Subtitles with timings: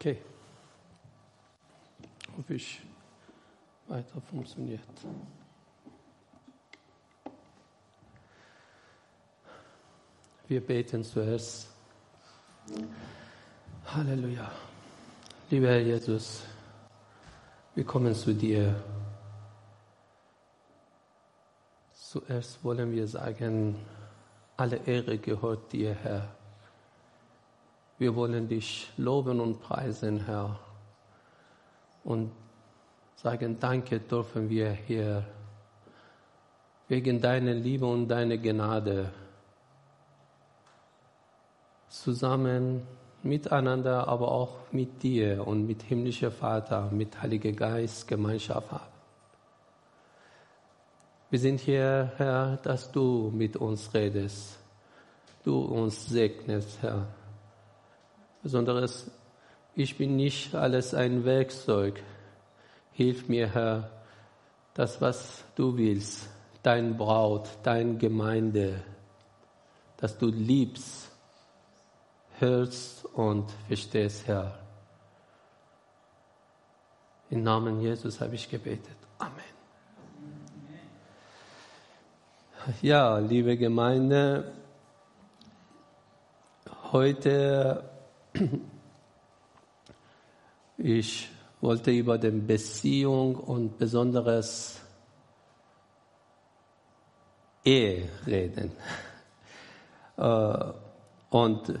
[0.00, 0.16] Okay.
[2.34, 2.80] Hoffe ich,
[3.86, 4.80] weiter funktioniert.
[10.48, 11.68] Wir beten zuerst.
[13.88, 14.50] Halleluja.
[15.50, 16.44] Lieber Herr Jesus,
[17.74, 18.82] wir kommen zu dir.
[21.92, 23.76] Zuerst wollen wir sagen,
[24.56, 26.39] alle Ehre gehört dir, Herr.
[28.00, 30.58] Wir wollen dich loben und preisen, Herr.
[32.02, 32.32] Und
[33.16, 35.22] sagen, danke dürfen wir hier
[36.88, 39.10] wegen deiner Liebe und deiner Gnade
[41.90, 42.86] zusammen
[43.22, 48.94] miteinander, aber auch mit dir und mit himmlischer Vater, mit Heiliger Geist Gemeinschaft haben.
[51.28, 54.58] Wir sind hier, Herr, dass du mit uns redest,
[55.44, 57.06] du uns segnest, Herr.
[58.42, 59.10] Besonderes,
[59.74, 62.02] ich bin nicht alles ein Werkzeug.
[62.92, 63.90] Hilf mir, Herr,
[64.74, 66.28] das, was du willst,
[66.62, 68.82] dein Braut, dein Gemeinde,
[69.98, 71.10] dass du liebst,
[72.38, 74.58] hörst und verstehst, Herr.
[77.28, 78.96] Im Namen Jesus habe ich gebetet.
[79.18, 79.44] Amen.
[82.82, 84.52] Ja, liebe Gemeinde,
[86.92, 87.84] heute
[90.78, 91.28] ich
[91.60, 94.80] wollte über die Beziehung und besonderes
[97.64, 98.72] Ehe reden.
[100.16, 100.64] Äh,
[101.30, 101.78] und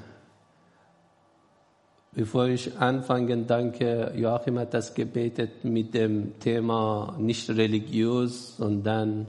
[2.12, 9.28] bevor ich anfange, danke, Joachim hat das gebetet mit dem Thema nicht religiös, sondern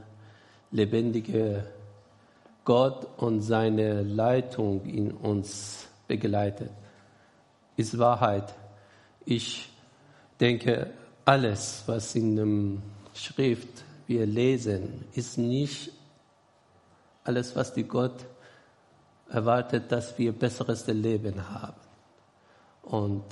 [0.72, 1.66] lebendige
[2.66, 6.72] Gott und seine Leitung in uns begleitet
[7.77, 8.53] ist Wahrheit.
[9.25, 9.69] Ich
[10.39, 10.91] denke,
[11.25, 12.81] alles, was in der
[13.13, 15.91] Schrift wir lesen, ist nicht
[17.23, 18.25] alles, was die Gott
[19.29, 21.79] erwartet, dass wir besseres Leben haben.
[22.84, 23.23] Und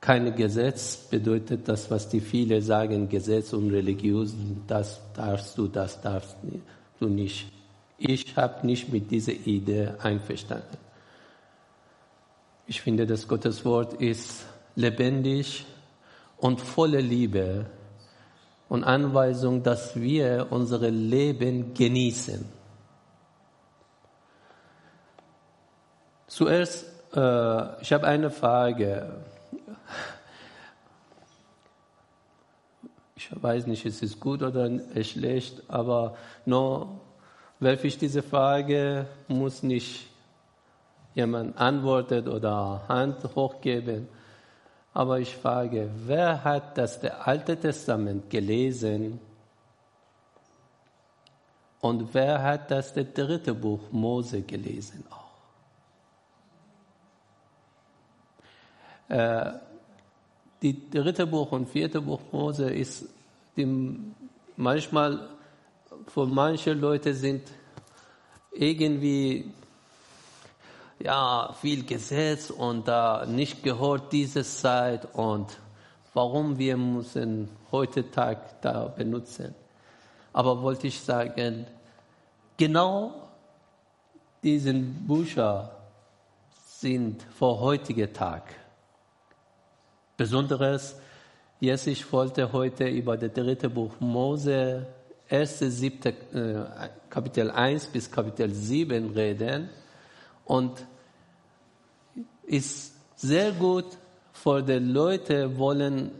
[0.00, 4.34] kein Gesetz bedeutet das, was die viele sagen, Gesetz und religiös,
[4.66, 6.36] das darfst du, das darfst
[6.98, 7.50] du nicht.
[7.98, 10.83] Ich habe nicht mit dieser Idee einverstanden.
[12.66, 15.66] Ich finde, dass Gottes Wort ist lebendig
[16.38, 17.66] und voller Liebe
[18.70, 22.48] und Anweisung, dass wir unser Leben genießen.
[26.26, 29.22] Zuerst, äh, ich habe eine Frage.
[33.14, 34.70] Ich weiß nicht, ist es gut oder
[35.02, 36.16] schlecht, aber
[36.46, 36.98] nur
[37.60, 40.08] werfe ich diese Frage, muss nicht
[41.14, 44.08] jemand antwortet oder Hand hochgeben.
[44.92, 49.18] Aber ich frage, wer hat das der Alte Testament gelesen
[51.80, 55.24] und wer hat das der dritte Buch Mose gelesen auch?
[59.08, 59.52] Äh,
[60.62, 63.06] die dritte Buch und vierte Buch Mose ist
[63.56, 63.66] die,
[64.56, 65.28] manchmal
[66.06, 67.42] für manche Leute sind
[68.52, 69.52] irgendwie
[70.98, 75.58] ja, viel Gesetz und da nicht gehört diese Zeit und
[76.12, 79.54] warum wir müssen heute Tag da benutzen.
[80.32, 81.66] Aber wollte ich sagen,
[82.56, 83.28] genau
[84.42, 85.70] diesen Bücher
[86.66, 88.42] sind für heutige Tag.
[90.16, 90.96] Besonderes,
[91.60, 94.86] jetzt ich wollte heute über das dritte Buch Mose,
[95.28, 99.70] erste, siebte, äh, Kapitel 1 bis Kapitel 7 reden
[100.44, 100.86] und
[102.44, 103.86] ist sehr gut
[104.32, 106.10] für die Leute, wollen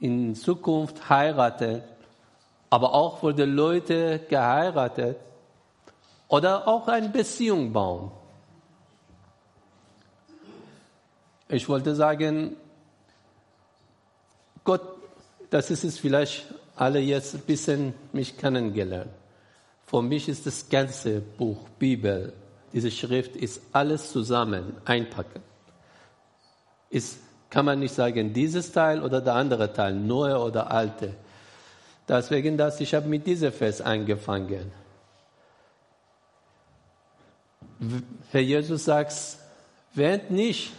[0.00, 1.82] in Zukunft heiraten,
[2.70, 5.16] aber auch für die Leute geheiratet
[6.28, 8.10] oder auch eine Beziehung bauen.
[11.48, 12.56] Ich wollte sagen,
[14.64, 14.82] Gott,
[15.50, 19.10] das ist es vielleicht alle jetzt ein bisschen mich kennengelernt.
[19.86, 22.32] Für mich ist das ganze Buch Bibel
[22.76, 25.40] diese Schrift ist alles zusammen einpacken.
[26.90, 27.18] Ist,
[27.48, 31.14] kann man nicht sagen, dieses Teil oder der andere Teil, neue oder alte.
[32.06, 34.70] Deswegen, dass ich habe mit diesem Vers angefangen.
[38.30, 39.14] Herr Jesus sagt,
[39.94, 40.72] während nicht,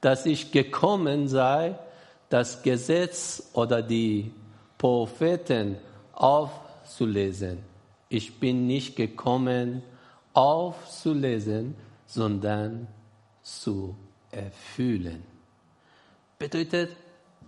[0.00, 1.78] dass ich gekommen sei,
[2.30, 4.32] das Gesetz oder die
[4.78, 5.76] Propheten
[6.14, 7.71] aufzulesen.
[8.12, 9.82] Ich bin nicht gekommen,
[10.34, 11.74] aufzulesen,
[12.06, 12.86] sondern
[13.42, 13.96] zu
[14.30, 15.22] erfüllen.
[16.38, 16.94] Bedeutet,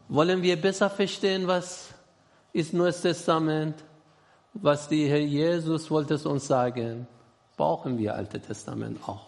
[0.08, 1.90] wollen wir besser verstehen, was
[2.55, 3.84] ist Neues Testament,
[4.55, 7.06] was die Herr Jesus wollte uns sagen,
[7.58, 9.26] brauchen wir Alte Testament auch.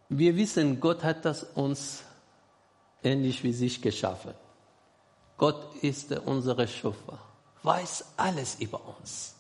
[0.09, 2.03] Wir wissen, Gott hat das uns
[3.05, 4.35] ähnlich wie sich geschaffen.
[5.39, 7.21] Gott ist unsere Schöpfer,
[7.63, 9.37] weiß alles über uns.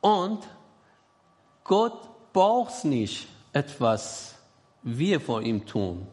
[0.00, 0.46] Und
[1.64, 4.34] Gott braucht nicht etwas,
[4.82, 6.06] wir vor ihm tun.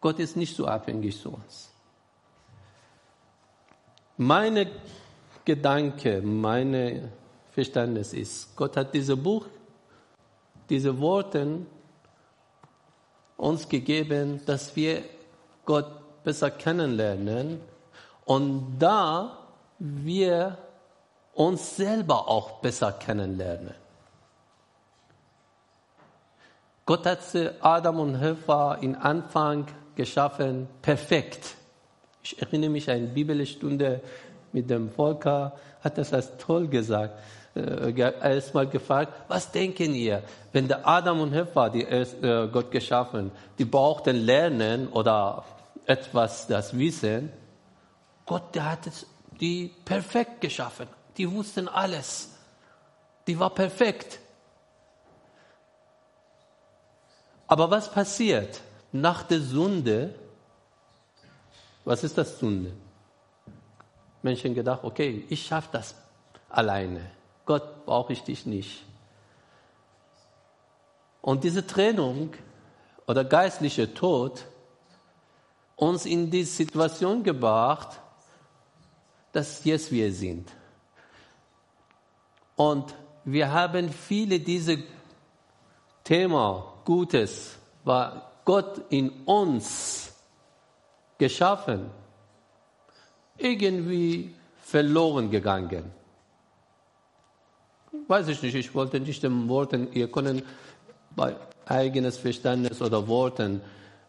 [0.00, 1.70] Gott ist nicht so abhängig zu uns.
[4.16, 4.70] Meine
[5.44, 7.12] Gedanke, meine
[7.52, 9.46] Verständnis ist, Gott hat dieses Buch,
[10.68, 11.66] diese Worte
[13.36, 15.02] uns gegeben, dass wir
[15.64, 17.60] Gott besser kennenlernen
[18.24, 19.38] und da
[19.78, 20.58] wir
[21.38, 23.74] uns selber auch besser kennenlernen.
[26.84, 27.20] Gott hat
[27.60, 31.54] Adam und Eva in Anfang geschaffen, perfekt.
[32.24, 34.00] Ich erinnere mich an eine Bibelstunde
[34.52, 37.20] mit dem Volker, hat das als toll gesagt.
[37.54, 43.30] Äh, erstmal gefragt, was denken ihr, wenn der Adam und Eva, die äh, Gott geschaffen,
[43.58, 45.44] die brauchten lernen oder
[45.86, 47.32] etwas, das Wissen,
[48.26, 48.80] Gott, der hat
[49.40, 52.30] die perfekt geschaffen die wussten alles.
[53.26, 54.20] Die war perfekt.
[57.46, 58.60] Aber was passiert
[58.92, 60.14] nach der Sünde?
[61.84, 62.72] Was ist das Sünde?
[64.22, 65.94] Menschen gedacht, okay, ich schaffe das
[66.48, 67.10] alleine.
[67.44, 68.84] Gott brauche ich dich nicht.
[71.20, 72.32] Und diese Trennung
[73.06, 74.44] oder geistliche Tod
[75.76, 78.00] uns in die Situation gebracht,
[79.32, 80.50] dass jetzt wir sind.
[82.58, 82.92] Und
[83.24, 84.78] wir haben viele diese
[86.02, 90.12] Thema Gutes, war Gott in uns
[91.18, 91.88] geschaffen,
[93.36, 94.34] irgendwie
[94.64, 95.84] verloren gegangen.
[98.08, 100.42] Weiß ich nicht, ich wollte nicht den Worten, ihr könnt
[101.14, 103.60] bei eigenes Verständnis oder Worten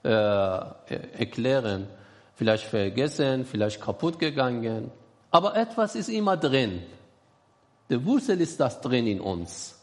[0.03, 1.85] äh, erklären,
[2.33, 4.89] vielleicht vergessen, vielleicht kaputt gegangen,
[5.29, 6.81] aber etwas ist immer drin.
[7.89, 9.75] Der Wurzel ist das drin in uns.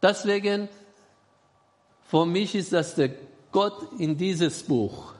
[0.00, 0.68] Deswegen,
[2.04, 3.10] für mich ist das der
[3.52, 5.12] Gott in dieses Buch,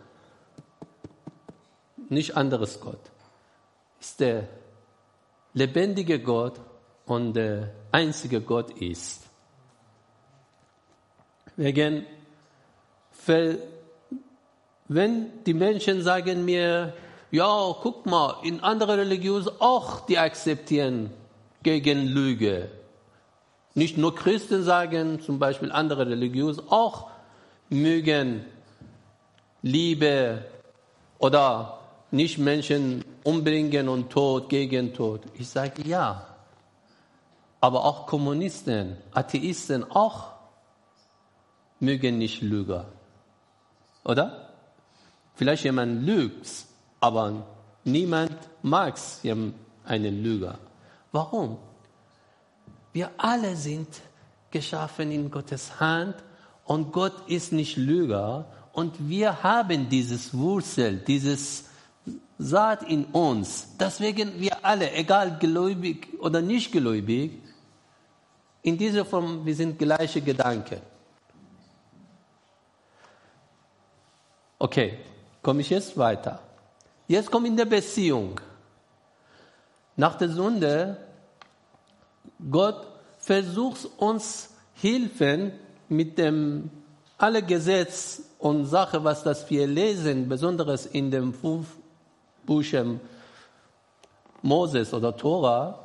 [2.08, 3.00] nicht anderes Gott,
[4.00, 4.48] ist der
[5.52, 6.60] lebendige Gott
[7.06, 9.24] und der einzige Gott ist.
[11.56, 12.06] Wegen,
[14.88, 16.94] wenn die Menschen sagen mir,
[17.30, 21.10] ja, guck mal, in anderen Religionen auch, die akzeptieren
[21.62, 22.70] gegen Lüge.
[23.74, 27.08] Nicht nur Christen sagen, zum Beispiel andere Religionen auch
[27.68, 28.44] mögen
[29.62, 30.44] Liebe
[31.18, 31.78] oder
[32.10, 35.22] nicht Menschen umbringen und Tod gegen Tod.
[35.34, 36.26] Ich sage ja.
[37.60, 40.32] Aber auch Kommunisten, Atheisten auch
[41.78, 42.86] mögen nicht Lüge.
[44.04, 44.48] Oder?
[45.34, 46.48] Vielleicht jemand lügt,
[47.00, 47.46] aber
[47.84, 48.98] niemand mag
[49.84, 50.58] einen Lüger.
[51.12, 51.58] Warum?
[52.92, 53.88] Wir alle sind
[54.50, 56.16] geschaffen in Gottes Hand
[56.70, 58.44] Und Gott ist nicht Lüger.
[58.72, 61.64] Und wir haben dieses Wurzel, dieses
[62.38, 63.76] Saat in uns.
[63.76, 67.42] Deswegen wir alle, egal gläubig oder nicht gläubig,
[68.62, 70.80] in dieser Form, wir sind gleiche Gedanken.
[74.60, 74.98] Okay,
[75.42, 76.38] komme ich jetzt weiter.
[77.10, 78.40] Jetzt kommt in der Beziehung.
[79.96, 80.96] Nach der Sünde,
[82.48, 82.86] Gott
[83.18, 85.50] versucht uns helfen
[85.88, 86.70] mit dem
[87.18, 91.66] alle Gesetz und Sache, was das wir lesen, besonders in dem fünf
[92.46, 93.00] Büchern
[94.42, 95.82] Moses oder Tora,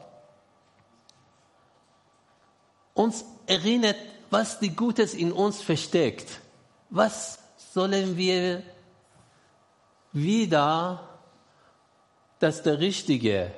[2.93, 3.97] uns erinnert,
[4.29, 6.39] was die Gutes in uns versteckt.
[6.91, 7.39] Was
[7.73, 8.61] sollen wir
[10.13, 11.04] wieder
[12.39, 13.51] das der Richtige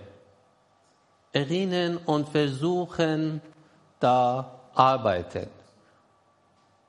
[1.31, 3.41] erinnern und versuchen,
[3.99, 5.47] da arbeiten.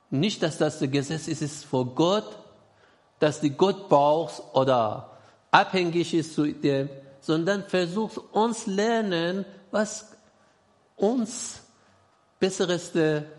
[0.09, 2.37] Nicht, dass das Gesetz ist, ist vor Gott,
[3.19, 5.17] dass die Gott braucht oder
[5.51, 6.89] abhängig ist zu dem,
[7.21, 10.15] sondern versucht uns lernen, was
[10.95, 11.61] uns
[12.39, 12.91] besseres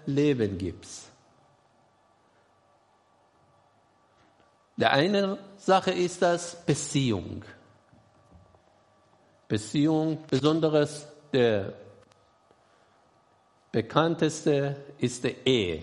[0.07, 0.87] Leben gibt.
[4.77, 7.45] Der eine Sache ist das Beziehung.
[9.51, 11.73] Beziehung, besonderes der
[13.73, 15.83] bekannteste ist die Ehe.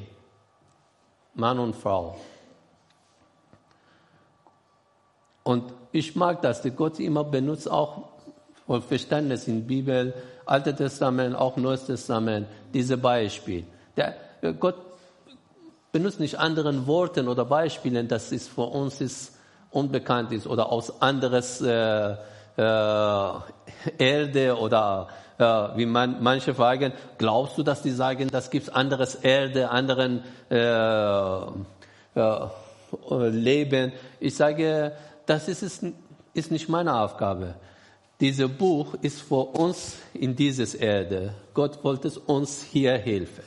[1.33, 2.17] Mann und Frau.
[5.43, 8.07] Und ich mag das, die Gott immer benutzt auch
[8.65, 10.13] für Verständnis in Bibel,
[10.45, 13.65] Altes Testament, auch Neues Testament, diese Beispiel.
[13.97, 14.15] Der,
[14.62, 14.75] Gott
[15.91, 19.38] benutzt nicht anderen Worten oder Beispielen, dass es für uns ist,
[19.71, 22.15] unbekannt ist oder aus anderes äh,
[22.61, 25.43] Erde oder äh,
[25.77, 31.39] wie man, manche fragen, glaubst du, dass die sagen, das gibt anderes Erde, anderen äh,
[32.15, 32.47] äh,
[33.29, 33.93] Leben?
[34.19, 34.93] Ich sage,
[35.25, 35.85] das ist, ist,
[36.33, 37.55] ist nicht meine Aufgabe.
[38.19, 41.35] Dieses Buch ist für uns in dieses Erde.
[41.53, 43.43] Gott wollte uns hier helfen.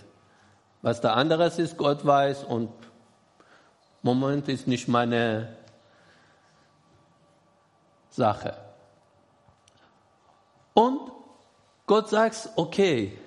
[0.82, 2.70] Was da anderes ist, Gott weiß und
[4.02, 5.56] Moment ist nicht meine
[8.10, 8.69] Sache.
[10.80, 11.12] Und
[11.87, 13.18] Gott sagt, okay,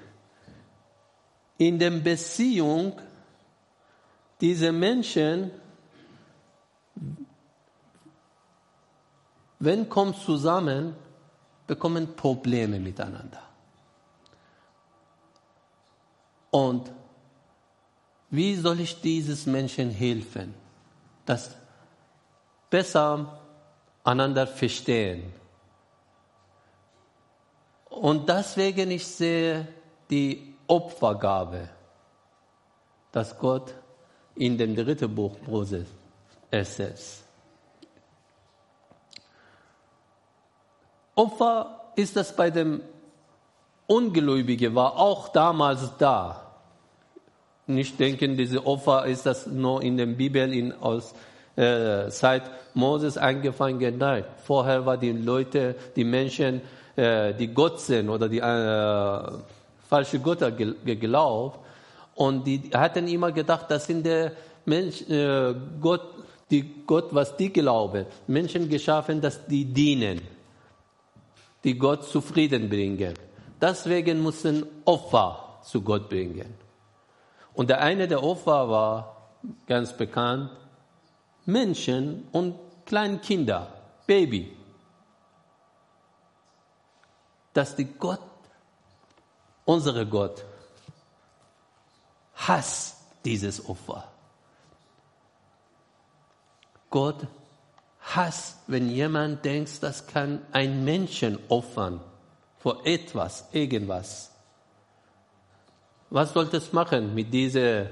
[1.60, 3.00] in der Beziehung
[4.42, 5.52] diese Menschen,
[9.60, 10.96] wenn kommt zusammen,
[11.68, 13.44] bekommen Probleme miteinander.
[16.50, 16.92] Und
[18.32, 20.56] wie soll ich dieses Menschen helfen,
[21.24, 21.56] das
[22.72, 23.40] besser
[24.04, 25.43] einander verstehen?
[27.94, 29.68] Und deswegen ich sehe
[30.10, 31.70] die Opfergabe,
[33.12, 33.74] dass Gott
[34.36, 35.88] in dem dritten Buch Moses
[36.50, 37.24] ersetzt.
[41.16, 42.82] Opfer ist das bei dem
[43.86, 46.52] Ungläubigen war auch damals da.
[47.68, 51.14] Nicht denken, diese Opfer ist das nur in der Bibel in, aus
[51.56, 53.98] äh, seit Moses angefangen.
[54.00, 56.62] Nein, vorher war die Leute, die Menschen
[56.96, 59.40] äh, die sind oder die äh,
[59.90, 61.60] falsche Götter geglaubt.
[62.16, 64.34] Und die hatten immer gedacht, das sind der
[64.66, 66.02] Mensch, äh, Gott,
[66.52, 68.06] die Gott, was die glauben.
[68.28, 70.22] Menschen geschaffen, dass die dienen,
[71.64, 73.16] die Gott zufrieden bringen.
[73.60, 76.54] Deswegen mussten Opfer zu Gott bringen.
[77.54, 79.32] Und der eine der Opfer war
[79.68, 80.50] ganz bekannt,
[81.46, 83.68] Menschen und kleine Kinder,
[84.06, 84.52] Baby
[87.54, 88.20] dass die Gott,
[89.66, 90.44] unsere Gott,
[92.36, 94.08] hasst dieses Opfer.
[96.90, 97.28] Gott
[98.02, 102.02] hasst, wenn jemand denkt, das kann ein Menschen opfern
[102.60, 104.32] vor etwas, irgendwas.
[106.10, 107.88] Was soll das machen mit diesem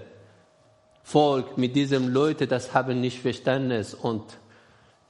[1.04, 4.38] Volk, mit diesen Leuten, das haben nicht Verständnis und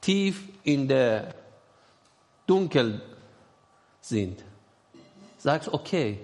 [0.00, 1.34] tief in der
[2.46, 3.02] Dunkel
[4.02, 4.44] sind.
[5.38, 6.18] Sagst, okay,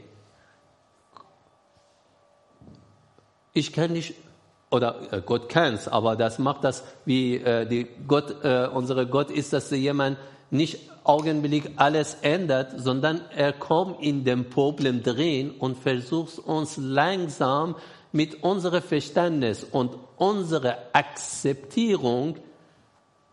[3.54, 4.14] ich kann nicht,
[4.70, 9.30] oder äh, Gott es, aber das macht das, wie äh, die Gott, äh, unsere Gott
[9.30, 10.18] ist, dass jemand
[10.50, 17.76] nicht Augenblick alles ändert, sondern er kommt in dem Problem drin und versucht uns langsam
[18.12, 22.36] mit unserem Verständnis und unserer Akzeptierung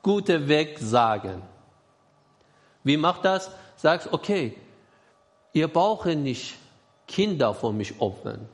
[0.02, 1.42] gute Weg sagen.
[2.84, 3.50] Wie macht das?
[3.86, 4.44] Sagst, okay,
[5.54, 6.56] ihr braucht nicht
[7.08, 8.50] Kinder von mich opfern.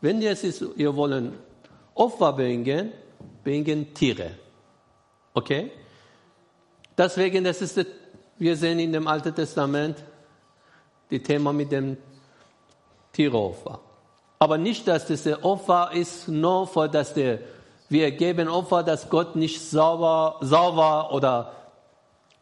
[0.00, 1.32] Wenn ihr, es ihr wollen
[1.94, 2.92] Opfer bringen,
[3.42, 4.30] bringen Tiere.
[5.34, 5.72] Okay?
[6.96, 7.84] Deswegen, das ist,
[8.38, 9.96] wir sehen in dem Alten Testament
[11.10, 11.96] die Thema mit dem
[13.12, 13.80] Tieropfer.
[14.38, 17.12] Aber nicht, dass das Opfer ist nur für das
[17.88, 21.57] wir geben Opfer, dass Gott nicht sauber, sauber oder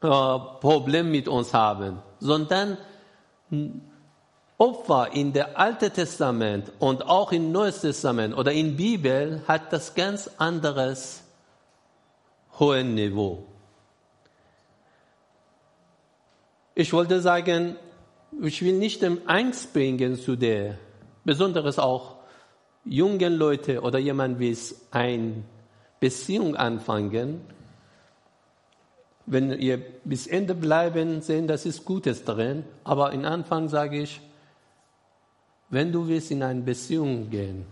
[0.01, 2.77] Problem mit uns haben, sondern
[4.59, 9.95] Opfer in der Alten Testament und auch im Neues Testament oder in Bibel hat das
[9.95, 11.23] ganz anderes
[12.59, 13.45] hohes Niveau.
[16.75, 17.77] Ich wollte sagen,
[18.43, 20.79] ich will nicht Angst bringen zu der,
[21.25, 22.17] besonders auch
[22.85, 24.57] jungen Leute oder jemand will
[24.91, 25.45] eine
[26.01, 27.41] Beziehung anfangen.
[29.27, 32.65] Wenn ihr bis Ende bleiben, sehen, das ist Gutes drin.
[32.85, 34.21] Aber in Anfang sage ich,
[35.69, 37.67] wenn du willst in eine Beziehung gehen,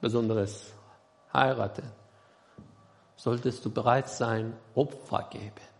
[0.00, 0.72] besonders
[1.32, 1.90] heiraten,
[3.16, 5.72] solltest du bereit sein, Opfer geben.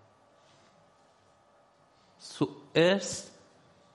[2.18, 3.30] Zuerst,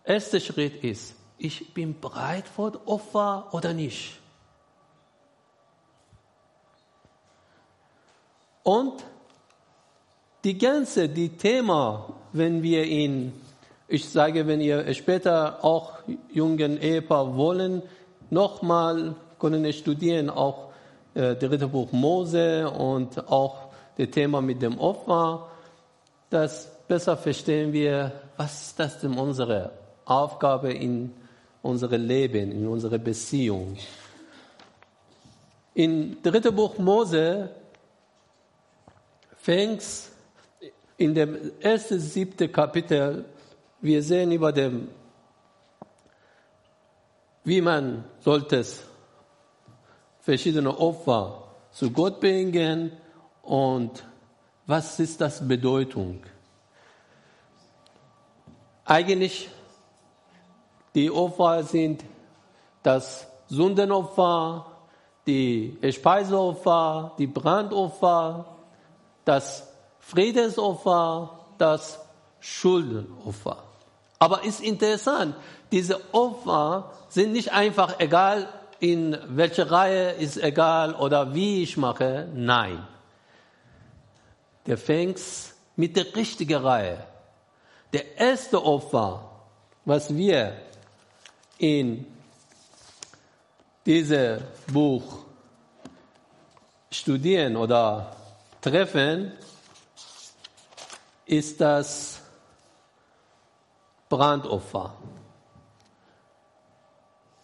[0.03, 4.19] erster Schritt ist, ich bin bereit für Opfer oder nicht.
[8.63, 9.03] Und
[10.47, 13.33] die ganze, die Thema, wenn wir in
[13.89, 15.99] ich sage, wenn ihr später auch
[16.31, 17.81] jungen Ehepaar wollen,
[18.29, 20.69] nochmal können studieren, auch
[21.15, 25.49] äh, dritte Buch Mose und auch das Thema mit dem Opfer.
[26.29, 29.71] Das besser verstehen wir, was ist das denn unsere
[30.05, 31.13] Aufgabe in
[31.61, 33.77] unserem Leben, in unserer Beziehung.
[35.73, 37.49] In dritte Buch Mose
[39.37, 39.81] fängt
[40.97, 43.25] in dem ersten siebten Kapitel
[43.79, 44.89] wir sehen über dem,
[47.43, 48.65] wie man sollte
[50.19, 52.91] verschiedene Opfer zu Gott bringen
[53.43, 54.03] und
[54.65, 56.23] was ist das Bedeutung?
[58.83, 59.49] Eigentlich
[60.95, 62.03] die Opfer sind
[62.81, 64.65] das Sündenopfer,
[65.27, 68.57] die Speiseopfer, die Brandopfer,
[69.23, 69.71] das
[70.07, 71.99] Friedensopfer, das
[72.39, 73.63] Schuldenopfer.
[74.19, 75.35] Aber ist interessant,
[75.71, 78.47] diese Opfer sind nicht einfach egal,
[78.79, 82.29] in welche Reihe ist egal oder wie ich mache.
[82.33, 82.87] Nein.
[84.65, 85.19] Der fängt
[85.75, 87.03] mit der richtigen Reihe.
[87.91, 89.29] Der erste Opfer,
[89.83, 90.53] was wir
[91.57, 92.05] in
[93.85, 94.39] diesem
[94.71, 95.25] Buch
[96.91, 98.15] studieren oder
[98.61, 99.33] treffen,
[101.27, 102.21] ist das
[104.09, 104.93] Brandopfer.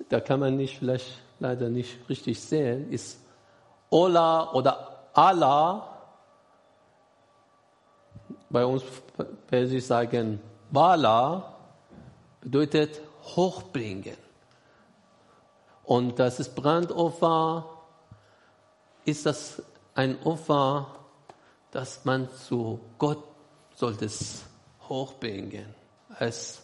[0.09, 3.19] Da kann man nicht vielleicht leider nicht richtig sehen, ist
[3.89, 5.89] Ola oder Allah.
[8.49, 8.83] Bei uns
[9.47, 10.39] persisch sagen
[10.71, 11.53] Bala
[12.41, 13.01] bedeutet
[13.35, 14.17] hochbringen.
[15.83, 17.65] Und das ist Brandopfer,
[19.03, 19.61] ist das
[19.95, 20.87] ein Opfer,
[21.71, 23.32] das man zu Gott
[23.83, 24.43] sollte es
[24.87, 25.65] hochbringen.
[26.17, 26.61] Es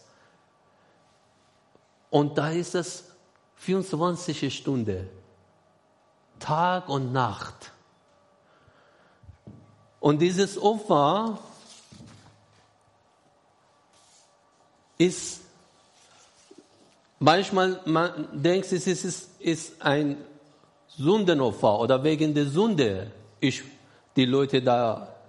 [2.08, 3.04] und da ist es
[3.56, 5.06] 24 Stunden,
[6.38, 7.72] Tag und Nacht.
[10.00, 11.38] Und dieses Opfer
[14.96, 15.42] ist
[17.18, 20.16] manchmal man denkt, es ist, ist ein
[20.88, 23.62] Sündenopfer oder wegen der Sünde ich
[24.16, 25.19] die Leute da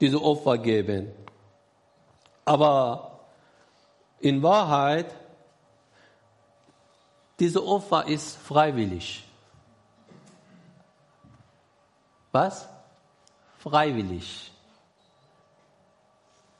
[0.00, 1.12] diese Opfer geben.
[2.44, 3.20] Aber
[4.20, 5.14] in Wahrheit,
[7.38, 9.24] diese Opfer ist freiwillig.
[12.32, 12.68] Was?
[13.58, 14.52] Freiwillig.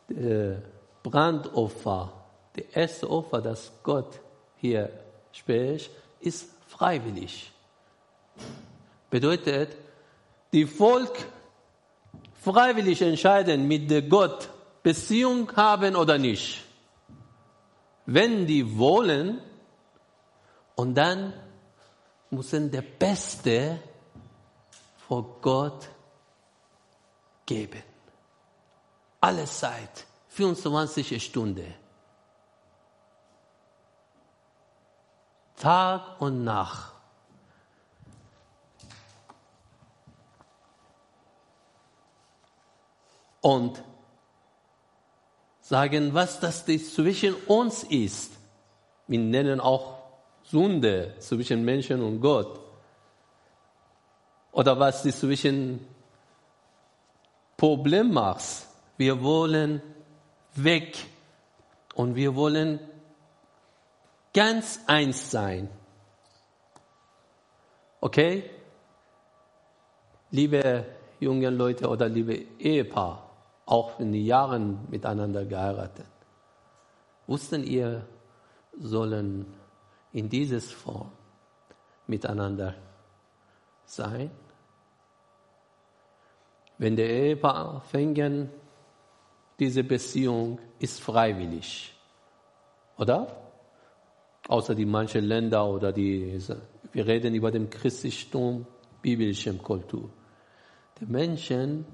[0.08, 0.62] Der
[1.02, 2.12] Brandopfer,
[2.54, 4.20] das erste Opfer, das Gott
[4.56, 4.90] hier
[5.32, 7.52] spricht, ist freiwillig.
[9.10, 9.76] Bedeutet,
[10.52, 11.26] die Volk
[12.52, 14.48] freiwillig entscheiden mit Gott
[14.82, 16.64] Beziehung haben oder nicht.
[18.06, 19.40] Wenn die wollen,
[20.76, 21.32] und dann
[22.30, 23.80] müssen der Beste
[25.08, 25.88] vor Gott
[27.44, 27.82] geben.
[29.20, 31.74] Alle Zeit, 24 Stunden.
[35.56, 36.97] Tag und Nacht.
[43.40, 43.82] Und
[45.60, 48.32] sagen, was das zwischen uns ist.
[49.06, 49.98] Wir nennen auch
[50.42, 52.60] Sünde zwischen Menschen und Gott.
[54.58, 55.86] oder was du zwischen
[57.56, 58.66] Problem machst.
[58.96, 59.80] Wir wollen
[60.56, 60.96] weg
[61.94, 62.80] und wir wollen
[64.34, 65.68] ganz eins sein.
[68.00, 68.50] Okay?
[70.32, 70.84] Liebe
[71.20, 73.27] junge Leute oder liebe Ehepaar,
[73.68, 76.06] auch in den Jahren miteinander geheiratet,
[77.26, 78.06] wussten ihr,
[78.80, 79.46] sollen
[80.12, 81.12] in dieses Form
[82.06, 82.74] miteinander
[83.84, 84.30] sein?
[86.78, 88.48] Wenn der Ehepaar fängen,
[89.58, 91.94] diese Beziehung ist freiwillig,
[92.96, 93.36] oder?
[94.46, 96.38] Außer die manchen Länder oder die,
[96.92, 98.66] wir reden über den Christentum,
[99.02, 100.08] biblische Kultur.
[101.00, 101.84] Die Menschen,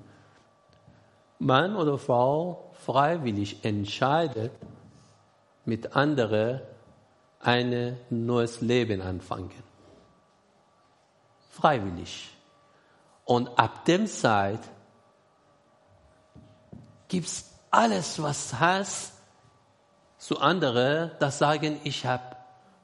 [1.38, 4.52] Mann oder Frau, freiwillig entscheidet,
[5.64, 6.60] mit anderen
[7.40, 9.50] ein neues Leben anfangen.
[11.50, 12.30] Freiwillig.
[13.24, 14.60] Und ab dem Zeit
[17.08, 19.12] gibst alles, was hast,
[20.18, 22.36] zu anderen, das sagen, ich habe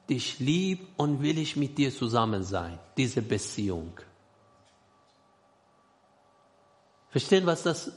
[0.09, 2.77] dich lieb und will ich mit dir zusammen sein.
[2.97, 3.99] Diese Beziehung.
[7.09, 7.91] Verstehen, was das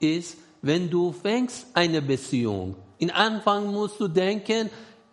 [0.00, 0.38] ist?
[0.62, 4.70] Wenn du fängst eine Beziehung, in Anfang musst du denken,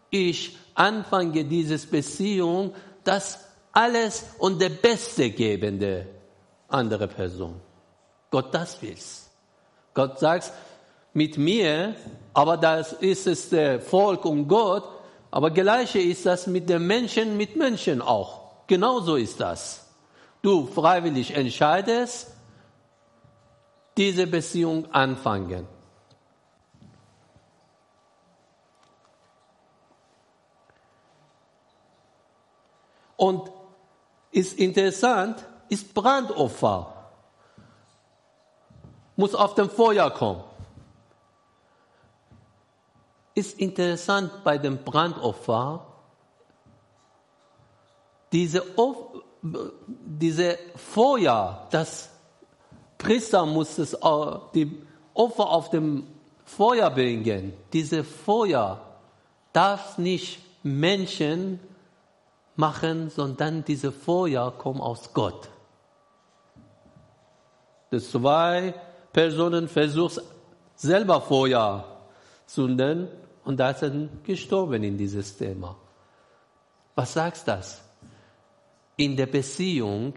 [0.09, 3.39] ich anfange diese Beziehung, das
[3.71, 6.07] alles und der Beste gebende
[6.69, 7.59] andere Person.
[8.29, 9.29] Gott das will's.
[9.93, 10.51] Gott sagt,
[11.13, 11.95] mit mir,
[12.33, 14.83] aber das ist es der Volk und Gott,
[15.29, 18.65] aber gleiche ist das mit den Menschen, mit Menschen auch.
[18.67, 19.88] Genauso ist das.
[20.41, 22.32] Du freiwillig entscheidest,
[23.97, 25.67] diese Beziehung anfangen.
[33.15, 33.51] Und
[34.32, 36.93] ist interessant, ist Brandopfer.
[39.15, 40.43] Muss auf dem Feuer kommen.
[43.36, 45.86] Ist interessant bei dem Brandopfer,
[48.32, 48.63] diese,
[49.41, 52.10] diese Feuer, das
[53.03, 53.97] Priester muss es,
[54.55, 54.81] die
[55.13, 56.07] Opfer auf dem
[56.45, 57.53] Feuer bringen.
[57.71, 58.79] Diese Feuer
[59.51, 61.59] darf nicht Menschen
[62.55, 65.49] machen, sondern diese Feuer kommen aus Gott.
[67.91, 68.73] Die zwei
[69.11, 70.23] Personen versuchen
[70.75, 71.85] selber Feuer
[72.45, 73.07] zu zünden
[73.43, 75.75] und da sind gestorben in dieses Thema.
[76.95, 77.83] Was sagst das?
[78.95, 80.13] In der Beziehung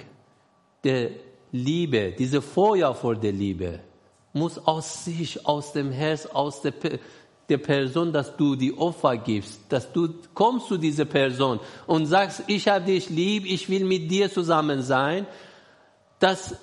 [0.84, 1.10] der
[1.52, 3.80] Liebe, diese Feuer vor der Liebe,
[4.32, 6.72] muss aus sich, aus dem Herz, aus der
[7.48, 12.42] der Person, dass du die Opfer gibst, dass du kommst zu dieser Person und sagst,
[12.46, 15.26] ich habe dich lieb, ich will mit dir zusammen sein,
[16.18, 16.56] dass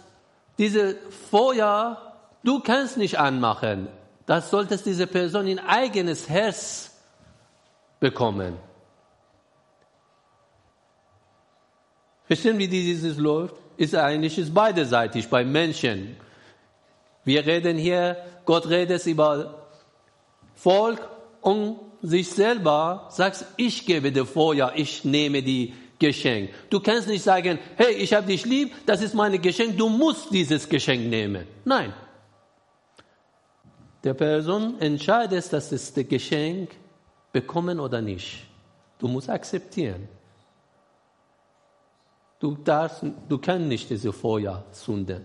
[0.57, 0.95] diese
[1.31, 3.87] Feuer du kannst nicht anmachen.
[4.25, 6.91] Das solltest diese Person in eigenes Herz
[7.99, 8.57] bekommen.
[12.25, 13.55] Verstehen, wie dieses läuft?
[13.77, 16.15] Ist eigentlich ist beiderseitig bei Menschen.
[17.25, 19.67] Wir reden hier, Gott redet über
[20.55, 21.07] Volk
[21.41, 26.49] und sich selber sagst, ich gebe dir Feuer, ich nehme die Geschenk.
[26.69, 30.31] Du kannst nicht sagen, hey, ich habe dich lieb, das ist mein Geschenk, du musst
[30.31, 31.47] dieses Geschenk nehmen.
[31.63, 31.93] Nein.
[34.03, 36.71] Der Person entscheidet, dass es das Geschenk
[37.31, 38.45] bekommen oder nicht.
[38.99, 40.09] Du musst akzeptieren.
[42.43, 45.23] Du darfst, du kannst nicht diese Feuer zünden.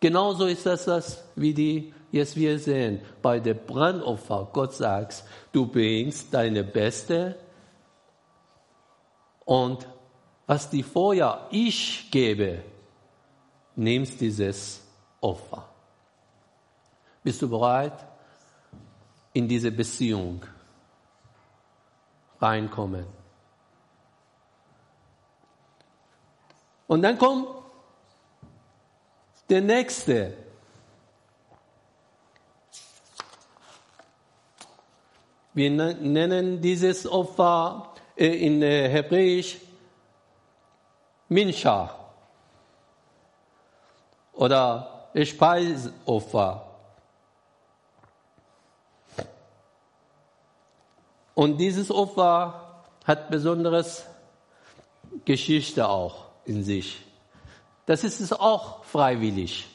[0.00, 5.22] Genauso ist das, das wie die Jetzt wir sehen, bei der Brandopfer, Gott sagt,
[5.52, 7.36] du bringst deine Beste
[9.44, 9.86] und
[10.48, 12.64] was die Feuer ich gebe,
[13.76, 14.82] nimmst dieses
[15.20, 15.68] Opfer.
[17.22, 18.04] Bist du bereit,
[19.34, 20.42] in diese Beziehung
[22.40, 23.15] reinkommen?
[26.86, 27.48] Und dann kommt
[29.48, 30.46] der nächste
[35.56, 39.56] Wir nennen dieses Opfer äh, in äh, Hebräisch
[41.30, 41.94] Minscha
[44.34, 46.66] oder Speisopfer.
[51.34, 54.04] Und dieses Opfer hat besonderes
[55.24, 57.04] Geschichte auch in sich.
[57.84, 59.66] Das ist es auch freiwillig.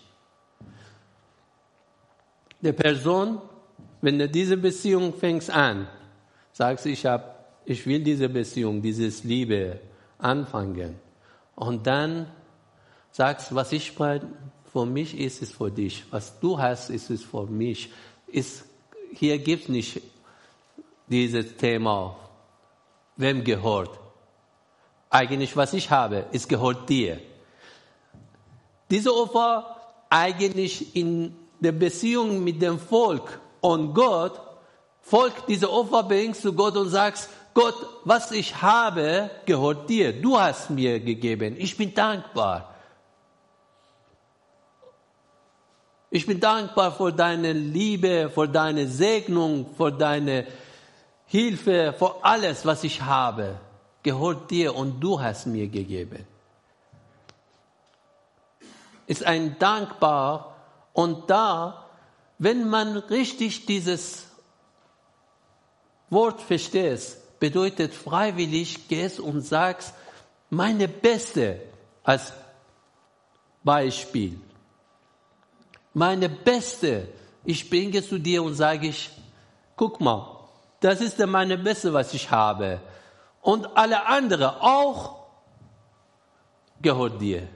[2.61, 3.41] Der Person
[4.01, 5.87] wenn du diese Beziehung fängst an,
[6.51, 9.79] sagst ich hab, ich will diese Beziehung, dieses Liebe
[10.17, 10.95] anfangen.
[11.55, 12.27] Und dann
[13.11, 16.03] sagst, was ich für mich ist, ist für dich.
[16.09, 17.91] Was du hast, ist es für mich.
[18.27, 18.65] Ist,
[19.13, 20.01] hier gibt es nicht
[21.07, 22.17] dieses Thema,
[23.17, 23.99] wem gehört.
[25.11, 27.19] Eigentlich, was ich habe, es gehört dir.
[28.89, 29.75] Diese Opfer
[30.09, 34.41] eigentlich in der Beziehung mit dem Volk und Gott,
[35.01, 40.13] Volk diese Opfer bringst zu Gott und sagst, Gott, was ich habe, gehört dir.
[40.13, 41.55] Du hast mir gegeben.
[41.57, 42.73] Ich bin dankbar.
[46.09, 50.47] Ich bin dankbar für deine Liebe, für deine Segnung, für deine
[51.25, 53.57] Hilfe, für alles, was ich habe.
[54.03, 56.25] Gehört dir und du hast mir gegeben.
[59.07, 60.55] Ist ein dankbar
[60.93, 61.85] und da,
[62.37, 64.25] wenn man richtig dieses
[66.09, 69.93] Wort versteht, bedeutet freiwillig gehst und sagst,
[70.49, 71.61] meine Beste
[72.03, 72.33] als
[73.63, 74.39] Beispiel.
[75.93, 77.07] Meine Beste,
[77.43, 79.09] ich bringe zu dir und sage ich,
[79.75, 80.39] guck mal,
[80.79, 82.81] das ist meine Beste, was ich habe.
[83.41, 85.27] Und alle anderen auch
[86.81, 87.47] gehört dir.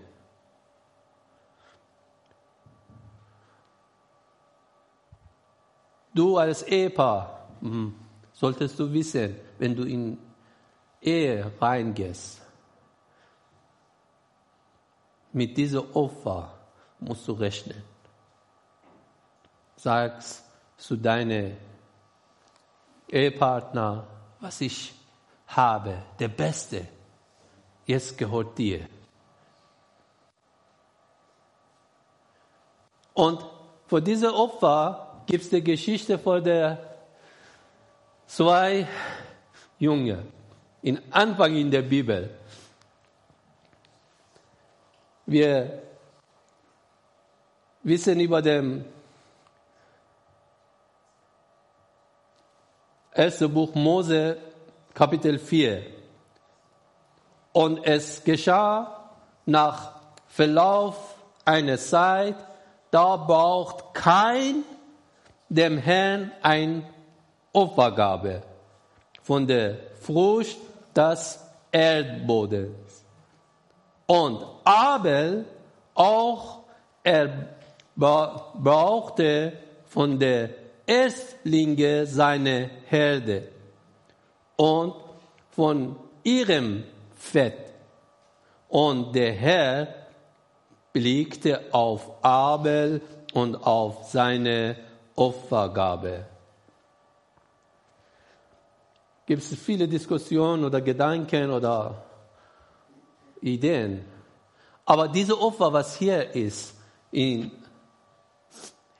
[6.13, 7.93] Du als Ehepaar, hm,
[8.31, 10.17] solltest du wissen, wenn du in
[11.01, 12.41] Ehe reingehst,
[15.33, 16.53] mit diesem Opfer
[16.99, 17.83] musst du rechnen.
[19.75, 20.45] Sagst
[20.77, 21.57] zu deinem
[23.09, 24.07] Ehepartner,
[24.39, 24.93] was ich
[25.47, 26.87] habe, der Beste,
[27.85, 28.87] jetzt gehört dir.
[33.13, 33.45] Und
[33.87, 36.97] vor diesem Opfer gibt es die Geschichte von der
[38.27, 38.87] zwei
[39.79, 40.31] Jungen,
[40.81, 42.29] in Anfang in der Bibel.
[45.25, 45.81] Wir
[47.83, 48.85] wissen über dem
[53.11, 54.37] ersten Buch Mose,
[54.95, 55.81] Kapitel 4.
[57.51, 59.09] Und es geschah
[59.45, 59.91] nach
[60.25, 62.37] Verlauf einer Zeit,
[62.91, 64.63] da braucht kein
[65.49, 66.87] dem Herrn ein
[67.51, 68.41] Opfergabe
[69.21, 70.59] von der Frucht
[70.95, 71.41] des
[71.73, 73.03] Erdbodens.
[74.07, 75.43] Und Abel
[75.93, 76.59] auch
[77.03, 77.49] er
[77.97, 79.51] brauchte
[79.87, 80.51] von der
[80.87, 83.54] Erstlinge seine Herde
[84.55, 84.95] und
[85.51, 86.83] von ihrem
[87.15, 87.73] Fett.
[88.69, 89.87] Und der Herr
[90.93, 93.01] blickte auf Abel
[93.33, 94.77] und auf seine
[95.15, 96.25] Opfergabe
[99.25, 102.05] gibt es viele Diskussionen oder Gedanken oder
[103.41, 104.05] Ideen.
[104.85, 106.75] Aber diese Opfer, was hier ist,
[107.11, 107.51] in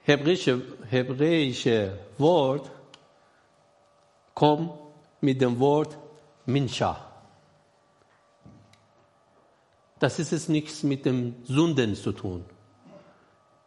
[0.04, 2.72] hebräische, hebräische Wort,
[4.34, 4.72] kommt
[5.26, 5.98] mit dem Wort
[6.46, 6.98] Minsha.
[10.00, 12.46] Das ist es nichts mit dem Sünden zu tun.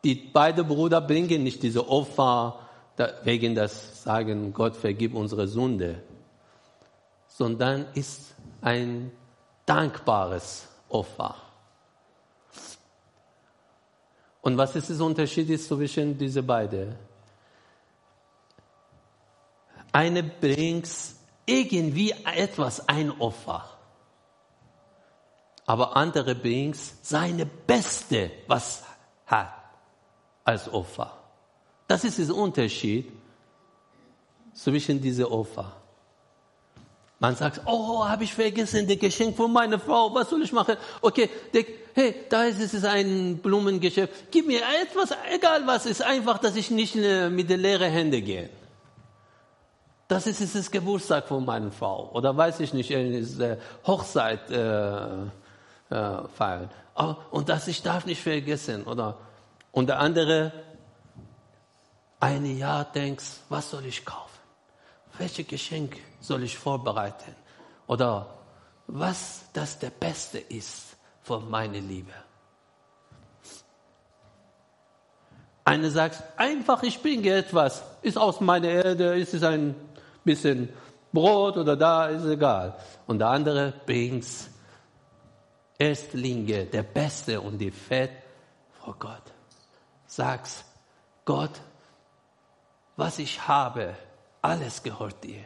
[0.05, 2.61] Die beiden Brüder bringen nicht diese Opfer
[3.25, 6.03] wegen das Sagen, Gott vergib unsere Sünde
[7.39, 9.13] sondern ist ein
[9.65, 11.37] dankbares Opfer.
[14.43, 16.97] Und was ist der Unterschied zwischen diesen beiden?
[19.93, 20.89] Eine bringt
[21.49, 23.65] irgendwie etwas, ein Opfer.
[25.67, 28.83] Aber andere bringt seine Beste, was
[29.27, 29.53] hat,
[30.45, 31.13] als Opfer.
[31.87, 33.11] Das ist der Unterschied
[34.55, 35.73] zwischen diesen Opfer.
[37.21, 40.77] Man sagt, oh, habe ich vergessen, das Geschenk von meiner Frau, was soll ich machen?
[41.01, 44.09] Okay, der, hey, da ist es ein Blumengeschenk.
[44.31, 48.25] Gib mir etwas, egal was, ist einfach, dass ich nicht äh, mit den leeren Händen
[48.25, 48.51] gehe.
[50.09, 52.11] Das ist, ist das Geburtstag von meiner Frau.
[52.13, 55.27] Oder weiß ich nicht, ist, äh, Hochzeit äh,
[55.91, 56.71] äh, feiern.
[56.97, 58.85] Oh, und das ich darf nicht vergessen.
[58.85, 59.19] Oder,
[59.71, 60.53] und der andere,
[62.21, 64.29] ein Jahr denkst, was soll ich kaufen?
[65.19, 67.35] welches Geschenk soll ich vorbereiten?
[67.87, 68.39] Oder
[68.87, 72.13] was das der Beste ist für meine Liebe.
[75.65, 79.75] Eine sagt, einfach ich bringe etwas, ist aus meiner Erde, ist es ein
[80.25, 80.69] bisschen
[81.13, 82.77] Brot oder da, ist egal.
[83.07, 84.27] Und der andere bringt
[85.79, 88.11] Erstlinge, der Beste und die Fett
[88.73, 89.23] vor Gott.
[90.07, 90.65] Sag's,
[91.25, 91.61] Gott,
[92.97, 93.95] was ich habe,
[94.43, 95.45] alles gehört dir.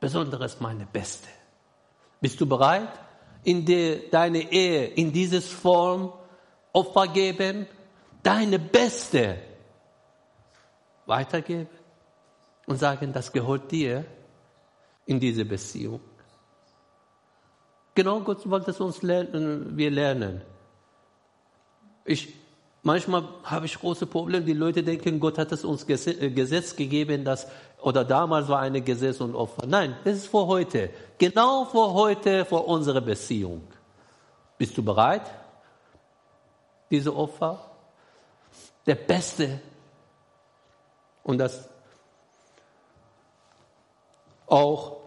[0.00, 1.28] Besonderes meine Beste.
[2.20, 2.88] Bist du bereit?
[3.44, 6.12] in die, deine Ehe in dieses Form
[6.72, 7.66] Opfer geben,
[8.22, 9.36] deine Beste
[11.06, 11.68] weitergeben
[12.72, 14.06] und sagen, das gehört dir
[15.04, 16.00] in diese Beziehung.
[17.94, 20.40] Genau Gott wollte es uns lernen, wir lernen.
[22.06, 22.32] Ich,
[22.82, 24.46] manchmal habe ich große Probleme.
[24.46, 27.46] Die Leute denken, Gott hat es uns äh, Gesetz gegeben, dass,
[27.82, 29.66] oder damals war eine Gesetz und Opfer.
[29.66, 30.88] Nein, das ist für heute.
[31.18, 33.64] Genau für heute, für unsere Beziehung.
[34.56, 35.30] Bist du bereit?
[36.90, 37.70] Diese Opfer?
[38.86, 39.60] Der Beste.
[41.22, 41.68] Und das
[44.52, 44.98] auch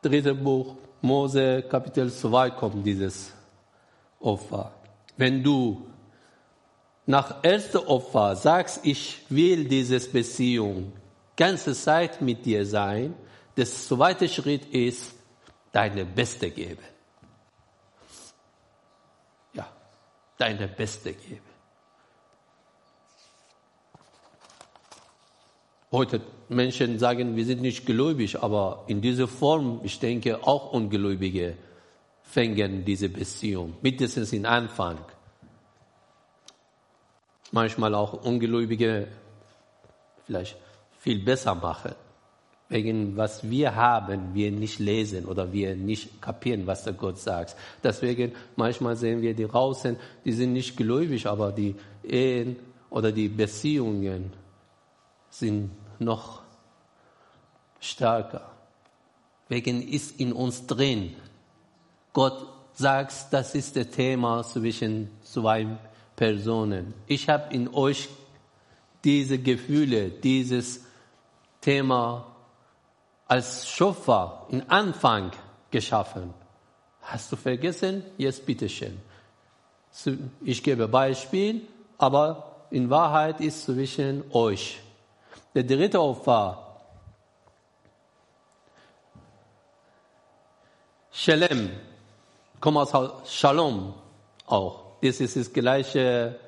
[0.00, 3.32] dritte Buch Mose Kapitel 2 kommt dieses
[4.20, 4.72] Opfer.
[5.16, 5.86] Wenn du
[7.04, 10.92] nach erster Opfer sagst, ich will diese Beziehung
[11.36, 13.14] ganze Zeit mit dir sein,
[13.56, 15.12] der zweite Schritt ist,
[15.72, 16.84] deine Beste geben.
[19.52, 19.66] Ja,
[20.38, 21.51] deine Beste geben.
[25.92, 31.54] Heute Menschen sagen, wir sind nicht gläubig, aber in dieser Form, ich denke, auch Ungläubige
[32.22, 34.96] fängen diese Beziehung, mindestens in Anfang.
[37.50, 39.08] Manchmal auch Ungläubige
[40.24, 40.56] vielleicht
[40.98, 41.94] viel besser machen.
[42.70, 47.54] Wegen was wir haben, wir nicht lesen oder wir nicht kapieren, was der Gott sagt.
[47.84, 52.56] Deswegen manchmal sehen wir die draußen, die sind nicht gläubig, aber die Ehen
[52.88, 54.32] oder die Beziehungen
[55.28, 55.70] sind
[56.04, 56.42] noch
[57.80, 58.50] stärker.
[59.48, 61.16] Wegen ist in uns drin.
[62.12, 65.66] Gott sagt, das ist das Thema zwischen zwei
[66.16, 66.94] Personen.
[67.06, 68.08] Ich habe in euch
[69.04, 70.84] diese Gefühle, dieses
[71.60, 72.26] Thema
[73.26, 75.32] als Schöpfer in Anfang
[75.70, 76.34] geschaffen.
[77.02, 78.04] Hast du vergessen?
[78.16, 79.00] Jetzt bitteschön.
[80.42, 81.66] Ich gebe Beispiel,
[81.98, 84.80] aber in Wahrheit ist zwischen euch
[85.54, 86.58] der dritte Opfer.
[91.10, 91.70] Shalem,
[92.60, 93.94] kommt aus Shalom
[94.46, 94.82] auch.
[95.02, 96.38] Das ist das gleiche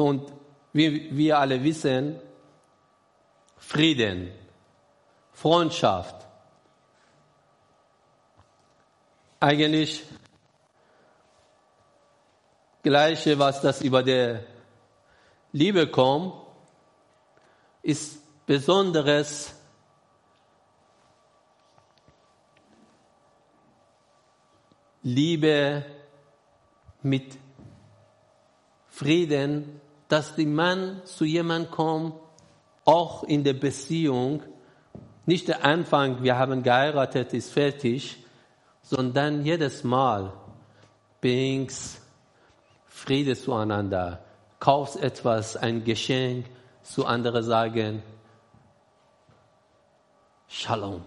[0.00, 0.32] Und
[0.72, 2.18] wie wir alle wissen,
[3.56, 4.30] Frieden,
[5.32, 6.26] Freundschaft,
[9.40, 10.04] eigentlich
[12.82, 14.44] Gleiche, was das über der
[15.52, 16.34] Liebe kommt,
[17.82, 19.54] ist Besonderes
[25.02, 25.84] Liebe
[27.02, 27.38] mit
[28.88, 32.14] Frieden, dass der Mann zu jemandem kommt,
[32.84, 34.42] auch in der Beziehung,
[35.26, 38.19] nicht der Anfang, wir haben geheiratet, ist fertig,
[38.90, 40.32] sondern jedes Mal
[41.20, 42.00] bringst
[42.86, 44.18] Friede zueinander,
[44.58, 46.46] kaufst etwas, ein Geschenk,
[46.82, 48.02] zu anderen sagen,
[50.48, 51.04] Shalom.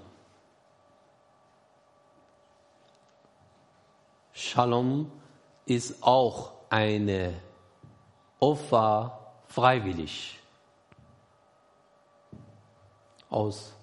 [4.31, 5.11] Shalom
[5.65, 7.33] ist auch eine
[8.39, 10.39] Opfer freiwillig.
[13.29, 13.73] Aus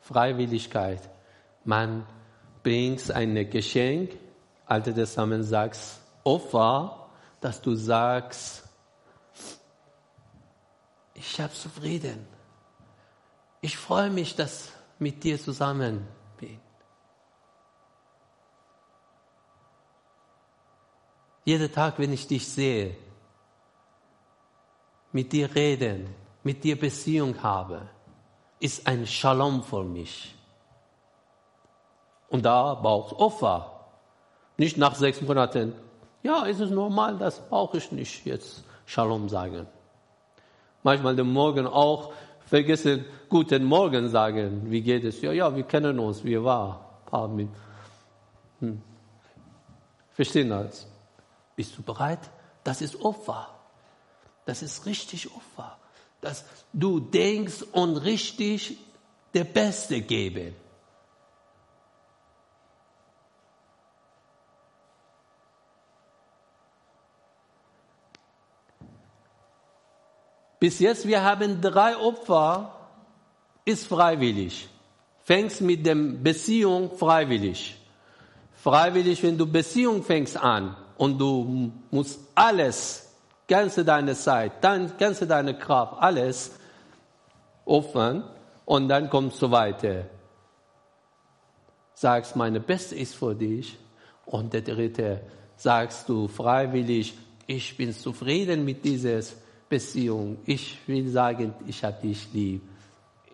[0.00, 1.08] Freiwilligkeit.
[1.62, 2.04] Man
[2.66, 4.18] bringst ein Geschenk,
[4.66, 7.08] Alte Testament sagst, Opfer,
[7.40, 8.64] dass du sagst,
[11.14, 12.26] ich habe zufrieden.
[13.60, 16.08] Ich freue mich, dass mit dir zusammen
[16.40, 16.58] bin.
[21.44, 22.96] Jeden Tag, wenn ich dich sehe,
[25.12, 27.88] mit dir reden, mit dir Beziehung habe,
[28.58, 30.35] ist ein Shalom für mich.
[32.28, 33.72] Und da braucht es Opfer.
[34.56, 35.74] Nicht nach sechs Monaten.
[36.22, 39.66] Ja, ist es normal, das brauche ich nicht jetzt Shalom sagen.
[40.82, 42.12] Manchmal den Morgen auch
[42.46, 44.70] vergessen, guten Morgen sagen.
[44.70, 45.20] Wie geht es?
[45.20, 47.00] Ja, ja, wir kennen uns, wie war.
[48.60, 48.82] Hm.
[50.12, 50.86] Verstehen das?
[51.54, 52.20] Bist du bereit?
[52.64, 53.48] Das ist Opfer.
[54.44, 55.76] Das ist richtig Opfer.
[56.20, 58.78] Dass du denkst und richtig
[59.34, 60.54] der Beste geben.
[70.58, 72.72] Bis jetzt, wir haben drei Opfer,
[73.64, 74.68] ist freiwillig.
[75.24, 77.76] Fängst mit dem Beziehung freiwillig.
[78.54, 83.12] Freiwillig, wenn du Beziehung fängst an und du musst alles
[83.46, 86.52] ganze deine Zeit, dein, ganze deine Kraft, alles
[87.64, 88.24] opfern
[88.64, 90.06] und dann kommst du weiter.
[91.94, 93.78] Sagst, meine Beste ist für dich.
[94.26, 95.20] Und der dritte,
[95.56, 97.14] sagst du freiwillig,
[97.46, 99.22] ich bin zufrieden mit dieser
[99.68, 100.38] Beziehung.
[100.46, 102.62] Ich will sagen, ich habe dich lieb.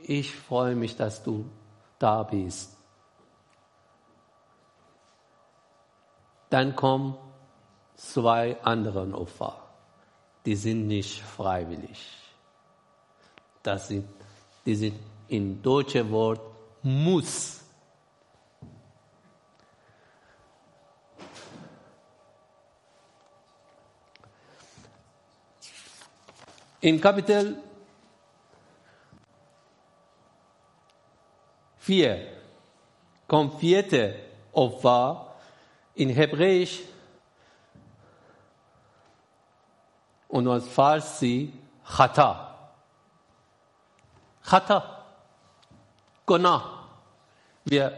[0.03, 1.45] Ich freue mich, dass du
[1.99, 2.77] da bist.
[6.51, 7.17] Dann kommen
[7.97, 9.57] zwei andere Opfer.
[10.45, 12.09] Die sind nicht freiwillig.
[13.63, 14.09] Das sind,
[14.67, 14.97] die sind
[15.29, 16.41] in deutsche Wort
[16.83, 17.62] muss.
[26.83, 27.57] In Kapitel
[31.79, 32.27] 4
[33.29, 34.17] kommt vierte
[34.53, 35.33] Opfer
[35.95, 36.81] in Hebräisch
[40.27, 41.53] und als Farsi
[41.85, 42.73] Chata.
[44.43, 45.05] Chata.
[46.27, 46.89] Gona.
[47.65, 47.93] Wir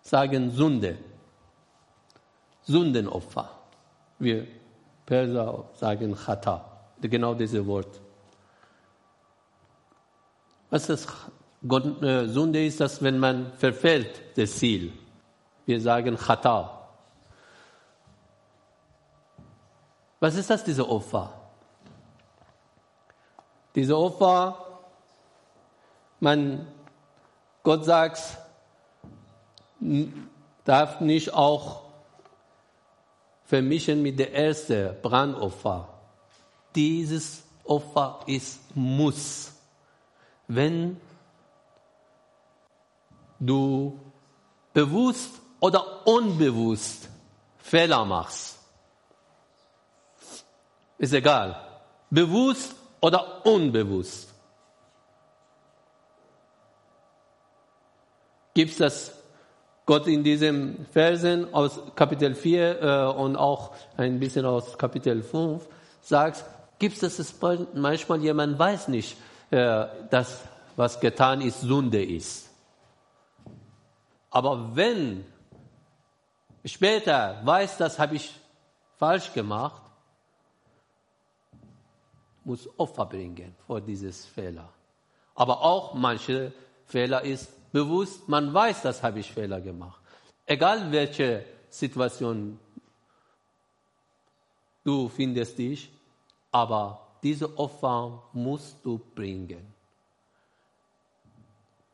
[0.00, 0.98] sagen Sünde.
[2.62, 3.50] Sündenopfer.
[4.18, 4.48] Wir
[5.04, 6.64] Perser sagen Chata.
[7.00, 8.00] Genau dieses Wort.
[10.70, 11.08] Was ist
[11.66, 14.92] Gott, äh, Sünde ist das, wenn man verfällt das Ziel.
[15.64, 16.88] Wir sagen Chata.
[20.20, 21.32] Was ist das, diese Opfer?
[23.74, 24.80] Diese Opfer,
[26.20, 26.66] man,
[27.62, 28.38] Gott sagt,
[30.64, 31.82] darf nicht auch
[33.44, 35.88] vermischen mit der ersten Brandopfer.
[36.74, 39.55] Dieses Opfer ist Muss.
[40.48, 41.00] Wenn
[43.38, 43.98] du
[44.72, 47.08] bewusst oder unbewusst
[47.58, 48.58] Fehler machst.
[50.98, 51.60] Ist egal.
[52.10, 54.32] Bewusst oder unbewusst.
[58.54, 59.12] Gibt es das
[59.84, 65.66] Gott in diesem Versen aus Kapitel 4 äh, und auch ein bisschen aus Kapitel 5
[66.00, 66.44] sagt,
[66.78, 67.34] gibt es das
[67.74, 69.16] manchmal jemand weiß nicht,
[69.50, 70.42] äh, dass
[70.76, 72.50] was getan ist, Sünde ist.
[74.30, 75.24] Aber wenn
[76.64, 78.34] später weiß, das habe ich
[78.96, 79.82] falsch gemacht,
[82.44, 84.68] muss Opfer bringen vor dieses Fehler.
[85.34, 86.52] Aber auch manche
[86.84, 90.00] Fehler ist bewusst, man weiß, das habe ich Fehler gemacht.
[90.44, 92.58] Egal welche Situation
[94.84, 95.90] du findest dich,
[96.52, 99.74] aber diese Opfer musst du bringen.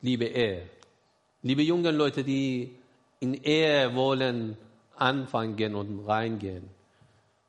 [0.02, 0.68] Liebe Ehe,
[1.40, 2.76] Liebe jungen Leute, die
[3.20, 4.58] in Ehe wollen
[4.96, 6.68] anfangen und reingehen,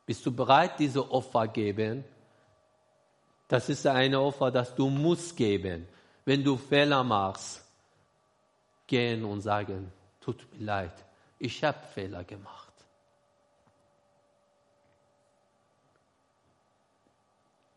[0.05, 2.05] bist du bereit, diese Opfer geben?
[3.49, 5.85] Das ist eine Opfer, das du musst geben.
[6.23, 7.65] Wenn du Fehler machst,
[8.87, 10.93] gehen und sagen, tut mir leid,
[11.37, 12.72] ich habe Fehler gemacht.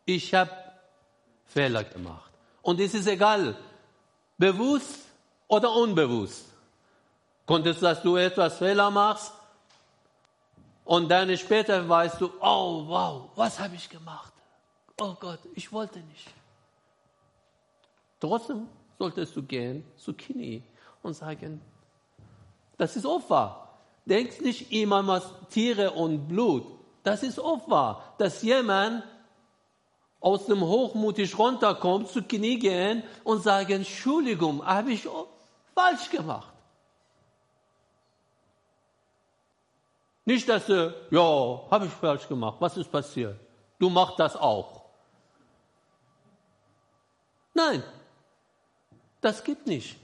[0.07, 0.51] Ich habe
[1.47, 2.31] Fehler gemacht.
[2.61, 3.57] Und es ist egal,
[4.37, 4.99] bewusst
[5.49, 6.45] oder unbewusst?
[7.45, 9.33] Konntest, dass du etwas Fehler machst
[10.85, 14.31] und dann später weißt du, oh wow, was habe ich gemacht?
[14.97, 16.29] Oh Gott, ich wollte nicht.
[18.21, 20.63] Trotzdem solltest du gehen zu Kini
[21.03, 21.59] und sagen,
[22.77, 23.67] das ist Opfer.
[24.05, 26.65] Denk nicht immer an Tiere und Blut.
[27.03, 29.03] Das ist Opfer, dass jemand
[30.19, 35.07] aus dem Hochmutig runterkommt, zu Knie gehen und sagen, Entschuldigung, habe ich
[35.75, 36.53] falsch gemacht.
[40.25, 43.39] Nicht, dass du, ja, habe ich falsch gemacht, was ist passiert?
[43.79, 44.81] Du machst das auch.
[47.53, 47.83] Nein,
[49.21, 49.95] das gibt nicht.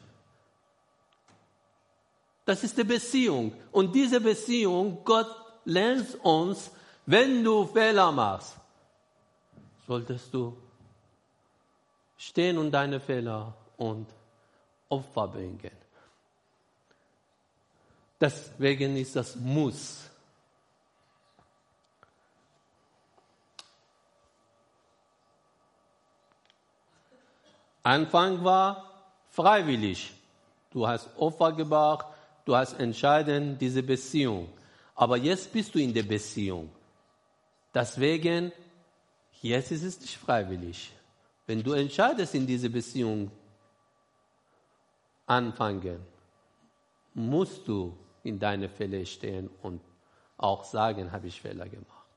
[2.45, 3.53] Das ist die Beziehung.
[3.72, 5.28] Und diese Beziehung, Gott
[5.66, 6.72] lernt uns,
[7.05, 8.57] wenn du Fehler machst,
[9.94, 10.58] solltest du
[12.18, 14.08] stehen und deine Fehler und
[14.89, 15.70] Opfer bringen.
[18.20, 20.10] Deswegen ist das Muss.
[27.84, 28.68] Anfang war
[29.30, 30.12] freiwillig.
[30.72, 32.08] Du hast Opfer gebracht,
[32.46, 34.50] du hast entschieden diese Beziehung.
[34.96, 36.72] Aber jetzt bist du in der Beziehung.
[37.76, 38.52] Deswegen,
[39.50, 40.91] jetzt ist es nicht freiwillig.
[41.46, 43.30] Wenn du entscheidest, in diese Beziehung
[45.26, 46.00] anfangen,
[47.14, 49.82] musst du in deine Fälle stehen und
[50.38, 52.08] auch sagen, habe ich Fehler gemacht.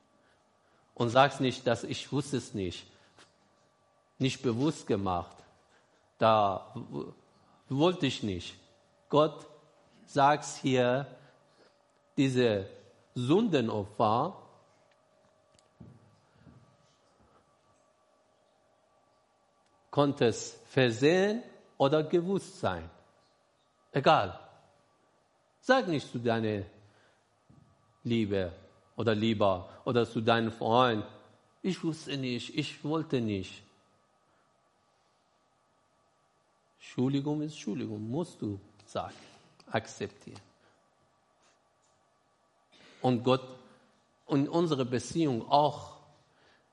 [0.94, 2.86] Und sagst nicht, dass ich wusste es nicht.
[4.18, 5.36] Nicht bewusst gemacht.
[6.18, 6.74] Da
[7.68, 8.56] wollte ich nicht.
[9.08, 9.46] Gott
[10.06, 11.06] sagt hier,
[12.16, 12.66] diese
[13.14, 14.45] Sündenopfer,
[19.96, 21.42] konnte es versehen
[21.78, 22.84] oder gewusst sein.
[23.92, 24.38] Egal.
[25.62, 26.64] Sag nicht zu deiner
[28.04, 28.52] Liebe
[28.94, 31.02] oder lieber oder zu deinem Freund,
[31.62, 33.62] ich wusste nicht, ich wollte nicht.
[36.78, 39.16] Entschuldigung ist Entschuldigung, musst du sagen,
[39.70, 40.42] akzeptieren.
[43.00, 43.48] Und Gott
[44.26, 45.96] und unsere Beziehung auch.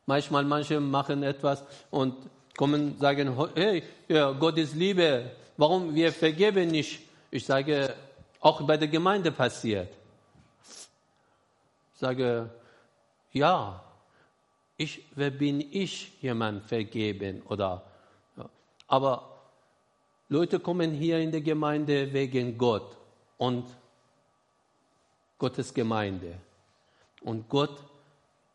[0.07, 2.17] Manchmal manche machen etwas und
[2.55, 7.01] kommen sagen, hey, ja, Gott ist Liebe, warum wir vergeben nicht?
[7.31, 7.95] Ich sage,
[8.39, 9.89] auch bei der Gemeinde passiert.
[11.93, 12.49] Ich sage,
[13.31, 13.83] ja,
[14.77, 17.83] ich, wer bin ich, jemand vergeben oder,
[18.37, 18.49] ja.
[18.87, 19.29] aber
[20.29, 22.97] Leute kommen hier in der Gemeinde wegen Gott
[23.37, 23.65] und
[25.37, 26.35] Gottes Gemeinde.
[27.21, 27.77] Und Gott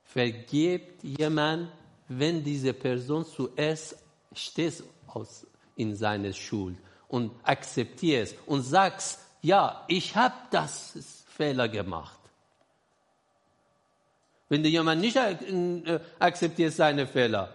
[0.04, 1.70] vergibt jemand,
[2.08, 3.96] wenn diese Person zuerst
[4.32, 5.46] steht aus
[5.76, 6.76] in seiner Schuld
[7.08, 12.18] und akzeptiert es und sagt, ja, ich habe das Fehler gemacht.
[14.48, 17.52] Wenn der jemand nicht äh, akzeptiert seine Fehler,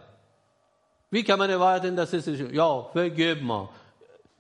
[1.10, 3.70] wie kann man erwarten, dass es ja, vergib mal.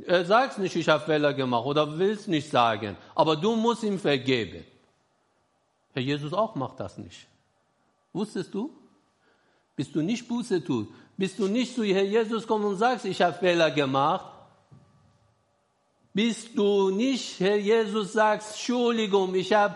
[0.05, 3.83] Er sagt nicht, ich habe Fehler gemacht oder will es nicht sagen, aber du musst
[3.83, 4.65] ihm vergeben.
[5.93, 7.27] Herr Jesus auch macht das nicht.
[8.11, 8.75] Wusstest du?
[9.75, 13.21] Bist du nicht Buße tut, bist du nicht zu Herr Jesus kommst und sagst, ich
[13.21, 14.31] habe Fehler gemacht,
[16.13, 19.75] bist du nicht, Herr Jesus, sagst, Entschuldigung, ich habe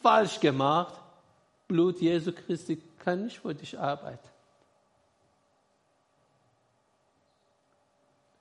[0.00, 0.94] falsch gemacht,
[1.68, 4.28] Blut Jesu Christi kann nicht für dich arbeiten.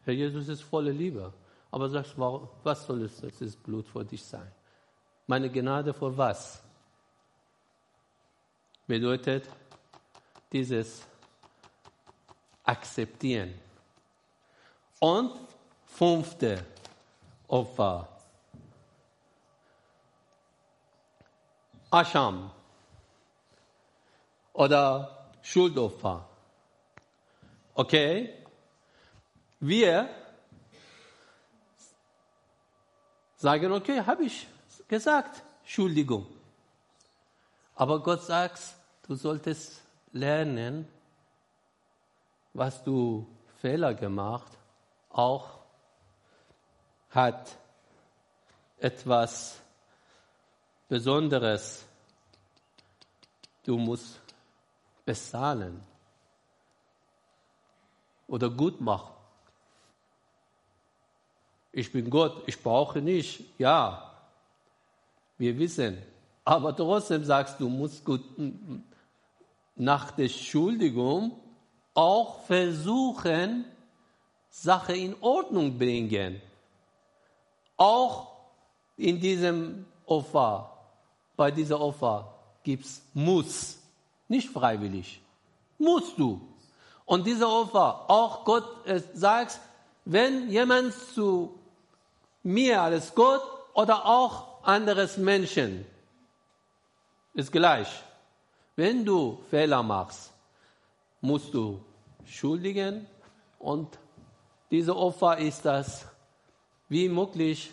[0.03, 1.31] Herr Jesus ist voller Liebe.
[1.69, 4.51] Aber sagst, was soll es, das Blut für dich sein?
[5.27, 6.61] Meine Gnade für was?
[8.87, 9.47] Bedeutet
[10.51, 11.03] dieses
[12.63, 13.53] Akzeptieren.
[14.99, 15.39] Und
[15.85, 16.65] fünfte
[17.47, 18.07] Opfer.
[21.89, 22.51] Ascham
[24.53, 26.27] oder Schuldopfer.
[27.73, 28.33] Okay?
[29.59, 30.09] Wir
[33.35, 34.47] sagen, okay, habe ich
[34.87, 36.25] gesagt, Entschuldigung.
[37.75, 38.61] Aber Gott sagt,
[39.07, 39.81] du solltest
[40.11, 40.87] lernen,
[42.53, 43.27] was du
[43.61, 44.51] Fehler gemacht,
[45.09, 45.59] auch
[47.09, 47.57] hat
[48.77, 49.61] etwas
[50.87, 51.85] Besonderes.
[53.63, 54.19] Du musst
[55.05, 55.81] bezahlen
[58.27, 59.13] oder gut machen.
[61.71, 63.45] Ich bin Gott, ich brauche nicht.
[63.57, 64.11] Ja,
[65.37, 66.01] wir wissen.
[66.43, 68.23] Aber trotzdem sagst du, musst gut
[69.75, 71.39] nach der Schuldigung
[71.93, 73.65] auch versuchen,
[74.49, 76.41] Sache in Ordnung bringen.
[77.77, 78.27] Auch
[78.97, 80.71] in diesem Opfer,
[81.35, 83.77] bei dieser Opfer gibt es Muss,
[84.27, 85.21] nicht freiwillig.
[85.77, 86.41] Musst du.
[87.05, 89.59] Und dieser Opfer, auch Gott äh, sagt,
[90.05, 91.59] wenn jemand zu
[92.43, 93.41] mir als Gott
[93.73, 95.85] oder auch anderes Menschen.
[97.33, 97.87] Ist gleich.
[98.75, 100.31] Wenn du Fehler machst,
[101.21, 101.79] musst du
[102.25, 103.05] schuldigen
[103.59, 103.99] und
[104.69, 106.05] diese Opfer ist das
[106.87, 107.71] wie möglich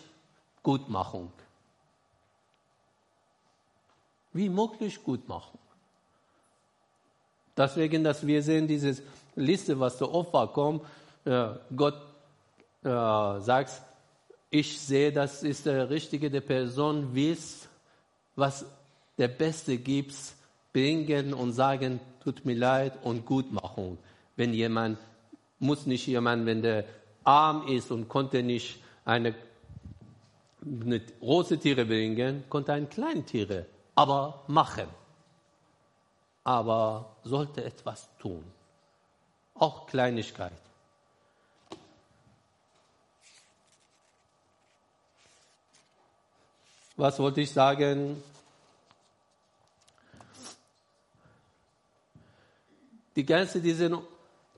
[0.61, 1.31] Gutmachung.
[4.33, 5.59] Wie möglich Gutmachung.
[7.55, 9.01] Deswegen, dass wir sehen, diese
[9.35, 10.83] Liste, was zur Opfer kommt,
[11.25, 12.01] äh, Gott
[12.83, 13.81] äh, sagt,
[14.49, 17.67] ich sehe, das ist der Richtige, der Person weiß,
[18.35, 18.65] was
[19.17, 20.15] der Beste gibt,
[20.73, 23.97] bringen und sagen, tut mir leid und Gutmachung.
[24.35, 24.97] Wenn jemand,
[25.59, 26.85] muss nicht jemand, wenn der
[27.23, 29.35] arm ist und konnte nicht eine,
[30.65, 33.65] eine große Tiere bringen, konnte ein kleines Tiere,
[33.95, 34.87] aber machen.
[36.43, 38.43] Aber sollte etwas tun.
[39.55, 40.53] Auch Kleinigkeit.
[46.99, 48.21] was wollte ich sagen?
[53.15, 53.91] Die ganze dieses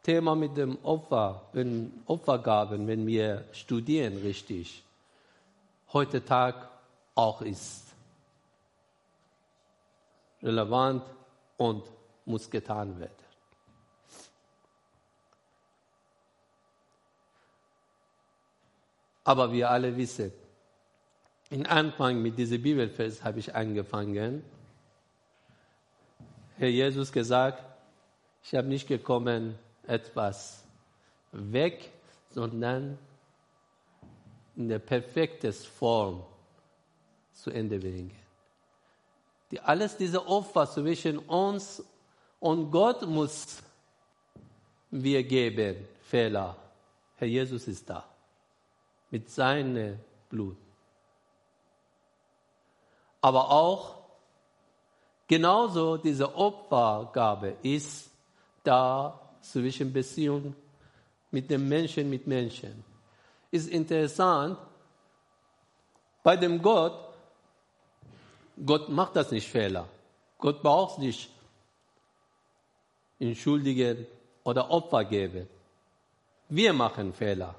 [0.04, 4.84] Thema mit dem Opfer, wenn Opfergaben, wenn wir studieren richtig,
[5.93, 6.70] heute Tag
[7.16, 7.91] auch ist
[10.41, 11.04] relevant
[11.58, 11.84] und
[12.26, 13.12] muss getan werden.
[19.24, 20.32] Aber wir alle wissen,
[21.52, 24.43] in Anfang mit diesem Bibelfest habe ich angefangen.
[26.58, 27.64] Herr Jesus gesagt,
[28.44, 30.64] ich habe nicht gekommen, etwas
[31.32, 31.92] weg,
[32.30, 32.98] sondern
[34.56, 36.24] in der perfekten Form
[37.34, 38.12] zu Ende bringen.
[39.50, 41.84] Die, alles diese Opfer zwischen uns
[42.39, 43.62] und Gott muss
[44.89, 46.56] wir geben, Fehler.
[47.18, 48.06] Herr Jesus ist da
[49.10, 50.58] mit seinem Blut.
[53.22, 53.96] Aber auch
[55.28, 58.11] genauso diese Opfergabe ist
[58.64, 60.55] da zwischen Beziehung
[61.32, 62.84] mit dem Menschen mit Menschen.
[63.49, 64.57] Ist interessant,
[66.24, 66.93] bei dem Gott,
[68.64, 69.88] Gott macht das nicht Fehler.
[70.38, 71.30] Gott braucht nicht
[73.20, 74.05] entschuldigen
[74.43, 75.47] oder Opfer geben.
[76.49, 77.55] Wir machen Fehler.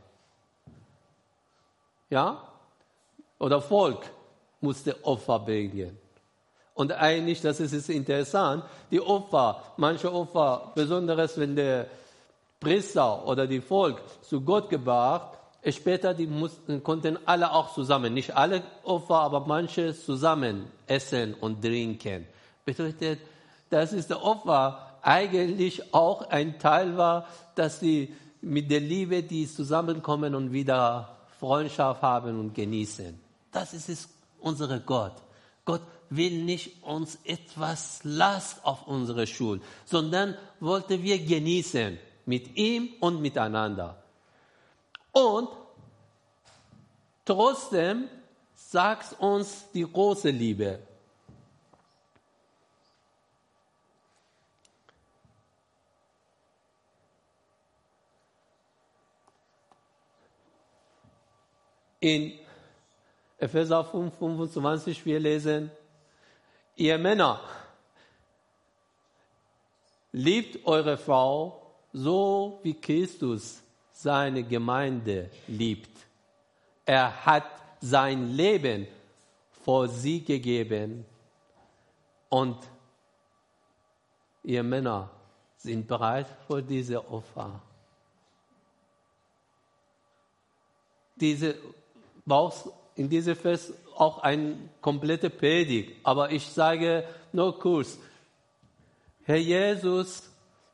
[2.11, 2.49] Ja?
[3.39, 4.11] Oder Volk
[4.61, 5.99] musste Opfer bringen.
[6.75, 11.87] Und eigentlich, das ist interessant, die Opfer, manche Opfer, besonders wenn der
[12.61, 18.35] Priester oder die Volk zu Gott gebracht, später die mussten, konnten alle auch zusammen, nicht
[18.35, 22.27] alle Opfer, aber manche zusammen essen und trinken.
[22.65, 23.21] Bedeutet,
[23.69, 29.47] dass ist der Opfer eigentlich auch ein Teil war, dass sie mit der Liebe, die
[29.47, 33.19] zusammenkommen und wieder Freundschaft haben und genießen.
[33.51, 34.09] Das ist es,
[34.41, 35.15] unsere Gott.
[35.65, 42.95] Gott will nicht uns etwas Last auf unsere Schuld, sondern wollte wir genießen mit ihm
[43.01, 44.03] und miteinander.
[45.13, 45.49] Und
[47.25, 48.09] trotzdem
[48.55, 50.81] sagt uns die große Liebe.
[62.01, 62.42] In
[63.43, 65.69] Epheser 5, 25, wir lesen,
[66.77, 67.41] ihr Männer,
[70.13, 75.91] liebt eure Frau so wie Christus seine Gemeinde liebt.
[76.87, 77.47] Er hat
[77.81, 78.87] sein Leben
[79.65, 81.05] vor sie gegeben
[82.29, 82.59] und
[84.45, 85.11] ihr Männer
[85.57, 87.61] sind bereit für diese Opfer.
[91.17, 91.57] Diese
[92.25, 95.97] brauchst in diesem Fest auch eine komplette Predigt.
[96.03, 97.99] Aber ich sage nur kurz,
[99.25, 100.29] Herr Jesus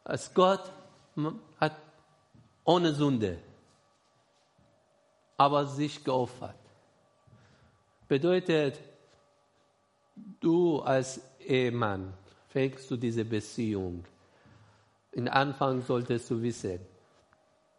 [0.04, 0.72] als Gott
[1.60, 1.76] hat
[2.64, 3.38] ohne Sünde,
[5.36, 6.56] aber sich geopfert.
[8.08, 8.80] Bedeutet,
[10.40, 12.14] du als Ehemann
[12.48, 14.04] fängst du diese Beziehung.
[15.12, 16.80] In Anfang solltest du wissen,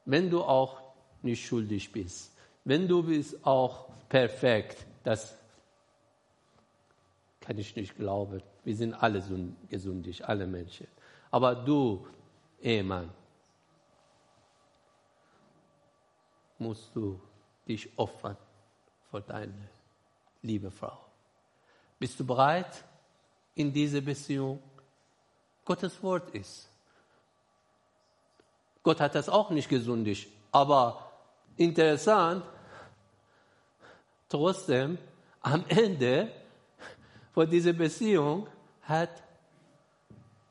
[0.06, 0.82] wenn du auch
[1.22, 2.29] nicht schuldig bist,
[2.64, 5.36] wenn du bist auch perfekt, das
[7.42, 8.44] kann ich nicht glauben.
[8.64, 9.24] Wir sind alle
[9.70, 10.88] gesündig, alle Menschen.
[11.32, 12.06] Aber du,
[12.62, 13.10] Ehemann,
[16.60, 17.20] musst du
[17.68, 18.38] dich opfern
[19.10, 19.70] für deine
[20.42, 20.98] liebe Frau.
[21.98, 22.84] Bist du bereit
[23.56, 24.62] in diese Beziehung?
[25.66, 26.70] Gottes Wort ist.
[28.84, 31.09] Gott hat das auch nicht gesündigt, aber
[31.60, 32.44] interessant,
[34.30, 34.98] trotzdem,
[35.42, 36.32] am Ende
[37.34, 38.48] von dieser Beziehung
[38.84, 39.10] hat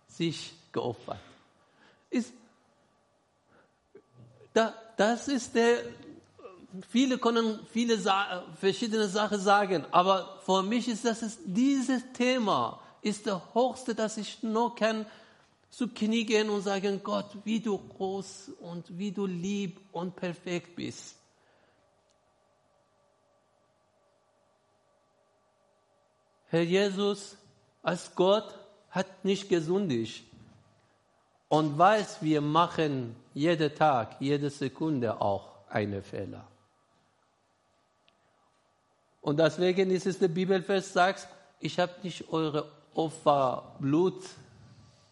[0.07, 1.19] sich geopfert.
[2.11, 2.33] Ist,
[4.53, 5.83] da, das ist der,
[6.91, 7.99] viele können viele
[8.59, 14.17] verschiedene Sachen sagen, aber für mich ist das ist, dieses Thema ist der höchste, das
[14.17, 15.07] ich nur kann
[15.71, 21.15] zu kniegen und sagen, Gott, wie du groß und wie du lieb und perfekt bist.
[26.51, 27.37] Herr Jesus
[27.83, 28.59] als Gott
[28.91, 30.25] hat nicht gesündigt
[31.49, 36.47] und weiß, wir machen jeden Tag, jede Sekunde auch eine Fehler.
[39.21, 41.29] Und deswegen ist es der Bibelvers sagt,
[41.61, 44.23] ich habe nicht eure Opfer Blut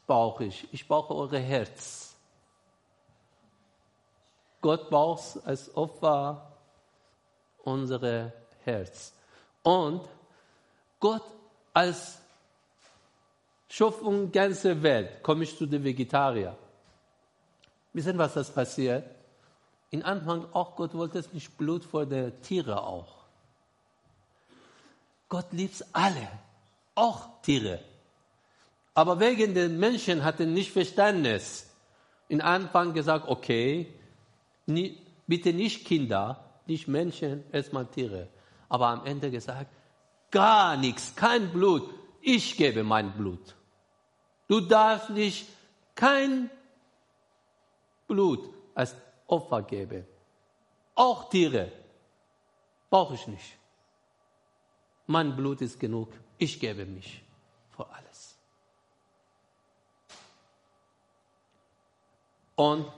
[0.06, 2.14] brauche ich, ich brauche eure Herz.
[4.60, 6.52] Gott braucht als Opfer
[7.62, 8.32] unsere
[8.64, 9.12] Herz.
[9.62, 10.02] Und
[11.00, 11.22] Gott
[11.72, 12.18] als
[13.68, 16.56] Schöpfung ganze Welt, komme ich zu den Vegetariern.
[17.92, 19.04] Wissen, was das passiert?
[19.90, 23.14] In Anfang auch Gott wollte es nicht Blut vor den Tieren auch.
[25.28, 26.28] Gott liebt alle,
[26.94, 27.80] auch Tiere.
[28.96, 31.70] Aber wegen den Menschen hatten nicht Verständnis.
[32.28, 33.92] In Anfang gesagt, okay,
[34.64, 38.28] nie, bitte nicht Kinder, nicht Menschen, erstmal Tiere.
[38.70, 39.70] Aber am Ende gesagt,
[40.30, 41.90] gar nichts, kein Blut,
[42.22, 43.54] ich gebe mein Blut.
[44.48, 45.46] Du darfst nicht
[45.94, 46.48] kein
[48.08, 50.06] Blut als Opfer geben.
[50.94, 51.70] Auch Tiere
[52.88, 53.58] brauche ich nicht.
[55.06, 56.14] Mein Blut ist genug.
[56.38, 57.22] Ich gebe mich
[57.76, 58.05] für alles.
[62.56, 62.90] Und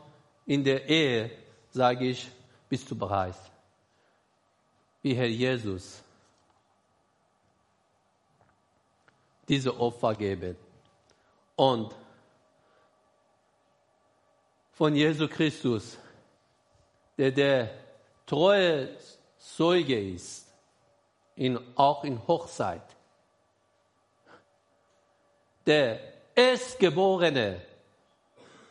[0.47, 1.31] in der Ehe
[1.71, 2.31] sage ich,
[2.69, 3.35] bist du bereit?
[5.03, 6.03] Wie Herr Jesus
[9.49, 10.57] diese Opfer geben.
[11.57, 11.95] Und
[14.73, 15.99] von Jesus Christus,
[17.17, 17.71] der der
[18.27, 18.97] treue
[19.39, 20.47] Zeuge ist,
[21.35, 22.83] in, auch in Hochzeit.
[25.67, 26.01] Der
[26.35, 27.61] Erstgeborene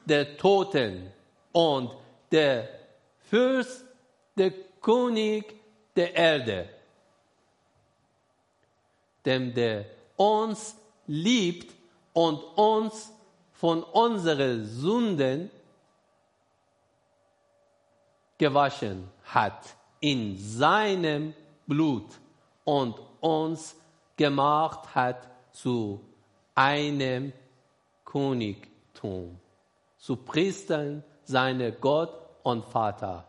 [0.07, 1.11] der Toten
[1.51, 1.91] und
[2.31, 2.69] der
[3.29, 3.83] Fürst,
[4.35, 4.51] der
[4.81, 5.53] König
[5.95, 6.69] der Erde,
[9.25, 9.85] dem der
[10.15, 10.77] uns
[11.07, 11.75] liebt
[12.13, 13.11] und uns
[13.51, 15.51] von unseren Sünden
[18.37, 21.33] gewaschen hat in seinem
[21.65, 22.05] Blut
[22.63, 23.75] und uns
[24.15, 25.99] gemacht hat zu
[26.53, 27.33] einem
[28.05, 29.39] Königtum,
[29.97, 33.27] zu Priestern seine Gott und Vater.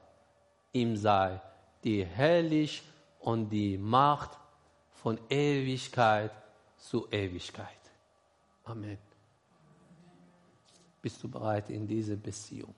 [0.73, 1.41] Ihm sei
[1.85, 2.83] die Herrlich
[3.21, 4.31] und die Macht
[5.03, 6.31] von Ewigkeit
[6.77, 7.67] zu Ewigkeit.
[8.65, 8.99] Amen.
[11.01, 12.75] Bist du bereit in diese Beziehung?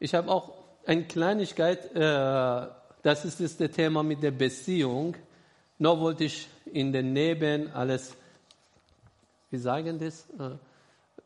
[0.00, 0.52] Ich habe auch
[0.86, 2.66] eine Kleinigkeit, äh,
[3.02, 5.16] das ist das Thema mit der Beziehung.
[5.78, 8.16] Nur wollte ich in den Neben alles,
[9.50, 10.28] wie sagen das?
[10.38, 10.56] Äh,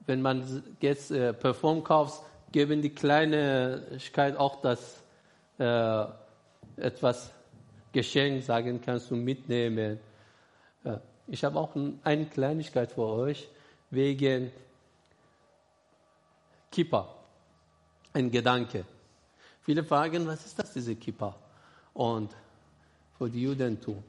[0.07, 5.03] wenn man jetzt äh, Perform kauft, geben die Kleinigkeit auch das
[5.59, 6.05] äh,
[6.77, 7.33] etwas
[7.93, 10.01] Geschenk, sagen kannst du mitnehmen.
[11.27, 13.49] Ich habe auch ein, eine Kleinigkeit für euch
[13.91, 14.51] wegen
[16.71, 17.15] Kippa
[18.13, 18.85] ein Gedanke.
[19.63, 21.37] Viele fragen, was ist das, diese Kippa?
[21.95, 22.35] Und
[23.17, 24.03] für die Judentum.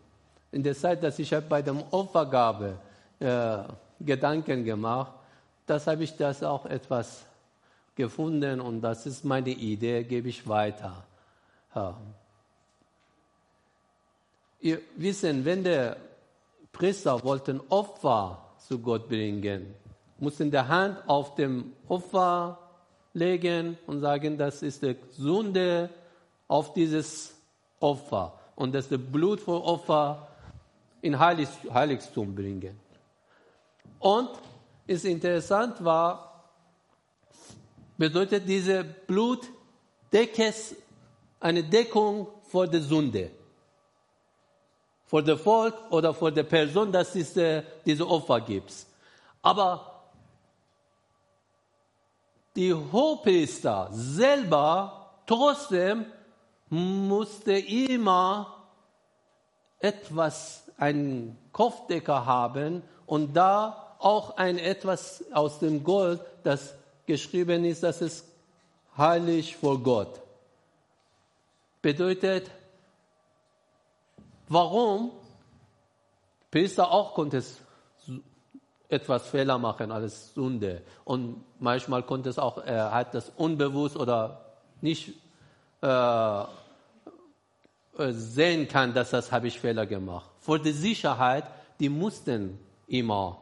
[0.53, 2.77] In der Zeit, dass ich bei der Opfergabe
[3.19, 3.57] äh,
[3.99, 5.11] Gedanken gemacht,
[5.65, 7.25] das habe ich das auch etwas
[7.95, 11.03] gefunden und das ist meine Idee, gebe ich weiter.
[11.73, 11.97] Ja.
[14.61, 15.97] Ihr wissen, wenn der
[16.71, 19.73] Priester wollten Opfer zu Gott bringen,
[20.19, 22.59] mussten die Hand auf dem Opfer
[23.13, 25.89] legen und sagen, das ist die Sünde
[26.47, 27.33] auf dieses
[27.79, 30.27] Opfer und das Blut für Opfer
[31.03, 32.79] in Heiligtum bringen.
[33.99, 34.29] Und
[34.87, 36.45] ist interessant war,
[37.97, 40.53] bedeutet diese Blutdecke
[41.41, 43.31] eine Deckung vor der Sünde.
[45.05, 47.33] Vor dem Volk oder vor der Person, dass es
[47.85, 48.73] diese Opfer gibt.
[49.41, 50.05] Aber
[52.55, 56.05] die Hohepriester selber trotzdem
[56.69, 58.63] musste immer
[59.79, 67.83] etwas, einen Kopfdecker haben und da auch ein etwas aus dem Gold, das geschrieben ist,
[67.83, 68.25] dass es
[68.97, 70.19] heilig vor Gott.
[71.81, 72.49] Bedeutet,
[74.47, 75.11] warum?
[76.51, 77.57] Priester auch konnte es
[78.89, 80.81] etwas Fehler machen, alles Sünde.
[81.03, 84.45] Und manchmal konnte es auch, er hat das unbewusst oder
[84.81, 85.13] nicht
[85.81, 86.43] äh,
[88.11, 90.29] sehen kann, dass das habe ich Fehler gemacht.
[90.43, 91.45] Vor der Sicherheit,
[91.79, 93.39] die mussten immer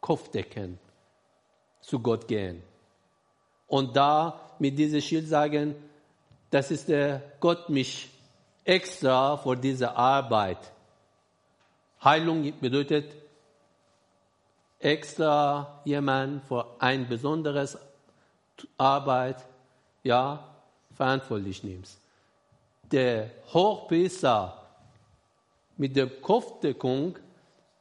[0.00, 0.80] Kopfdecken
[1.80, 2.60] zu Gott gehen.
[3.68, 5.76] Und da mit diesem Schild sagen,
[6.50, 8.10] das ist der Gott mich
[8.64, 10.58] extra für diese Arbeit.
[12.02, 13.14] Heilung bedeutet
[14.80, 17.78] extra jemand für ein besonderes
[18.76, 19.36] Arbeit,
[20.02, 20.42] ja,
[20.96, 22.00] verantwortlich nimmst.
[22.90, 24.59] Der Hochpriester
[25.80, 27.18] mit der Kopfdeckung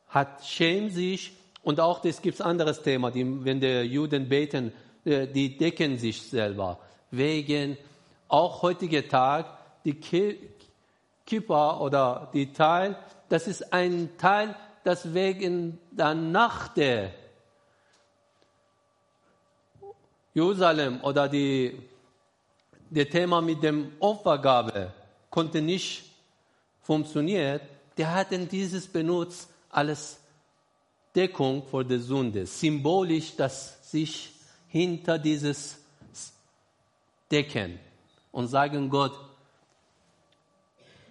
[0.08, 1.34] hat schämt sich
[1.64, 4.72] und auch das gibt es anderes Thema, die, wenn die Juden beten,
[5.04, 6.80] äh, die decken sich selber.
[7.12, 7.78] Wegen
[8.30, 10.00] auch heutiger Tag die
[11.26, 12.98] Kippa oder die Teil,
[13.28, 17.12] das ist ein Teil das wegen der Nacht der
[20.34, 21.78] Jerusalem oder die,
[22.90, 24.94] der Thema mit dem Opfergabe
[25.30, 26.06] konnte nicht
[26.82, 27.62] funktioniert,
[28.00, 30.18] der hat denn dieses benutzt als
[31.14, 32.46] Deckung vor der Sünde.
[32.46, 34.32] Symbolisch, dass sich
[34.70, 35.78] hinter dieses
[37.30, 37.78] decken
[38.32, 39.20] und sagen Gott,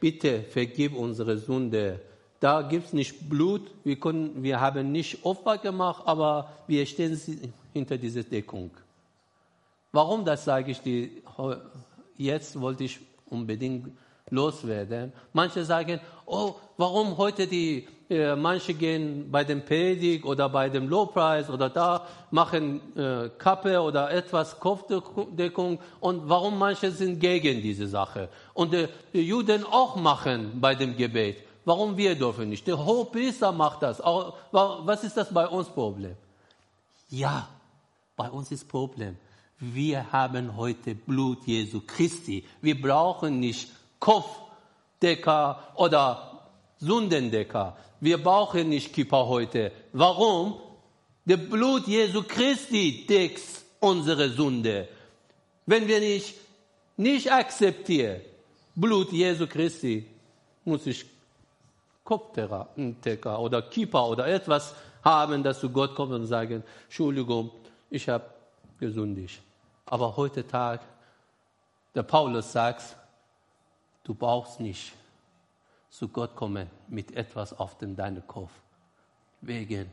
[0.01, 2.01] bitte vergib unsere Sünde.
[2.41, 7.20] Da gibt es nicht Blut, wir, können, wir haben nicht Opfer gemacht, aber wir stehen
[7.74, 8.70] hinter dieser Deckung.
[9.93, 11.11] Warum das sage ich dir?
[12.16, 13.91] Jetzt wollte ich unbedingt
[14.31, 15.12] loswerden.
[15.33, 20.89] Manche sagen, oh, warum heute die, äh, manche gehen bei dem Predigt oder bei dem
[20.89, 27.87] Lobpreis oder da, machen äh, Kappe oder etwas Kopfdeckung und warum manche sind gegen diese
[27.87, 28.29] Sache.
[28.55, 31.39] Und äh, die Juden auch machen bei dem Gebet.
[31.64, 32.66] Warum wir dürfen nicht?
[32.66, 34.01] Der Hohepriester macht das.
[34.01, 36.16] Was ist das bei uns Problem?
[37.11, 37.47] Ja,
[38.16, 39.16] bei uns ist Problem.
[39.61, 42.45] Wir haben heute Blut Jesu Christi.
[42.62, 43.68] Wir brauchen nicht
[43.99, 46.42] Kopfdecker oder
[46.78, 47.76] Sundendecker.
[48.01, 49.72] Wir brauchen nicht Kippa heute.
[49.92, 50.61] Warum?
[51.24, 53.42] Der Blut Jesu Christi deckt
[53.80, 54.88] unsere Sünde.
[55.66, 56.34] Wenn wir nicht,
[56.96, 58.20] nicht akzeptieren,
[58.74, 60.07] Blut Jesu Christi,
[60.64, 61.05] muss ich
[62.05, 64.74] Kopfdecker oder Kippa oder etwas
[65.05, 67.51] haben, dass zu Gott kommen und sagen, Entschuldigung,
[67.90, 68.24] ich habe
[68.78, 69.40] gesündigt.
[69.86, 70.80] Aber heute Tag,
[71.94, 72.96] der Paulus sagt,
[74.09, 74.94] Du brauchst nicht
[75.90, 78.50] zu Gott kommen mit etwas auf dem deinen Kopf.
[79.42, 79.92] Wegen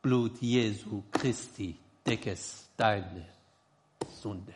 [0.00, 3.28] Blut Jesu Christi deckes deine
[4.14, 4.54] Sünde.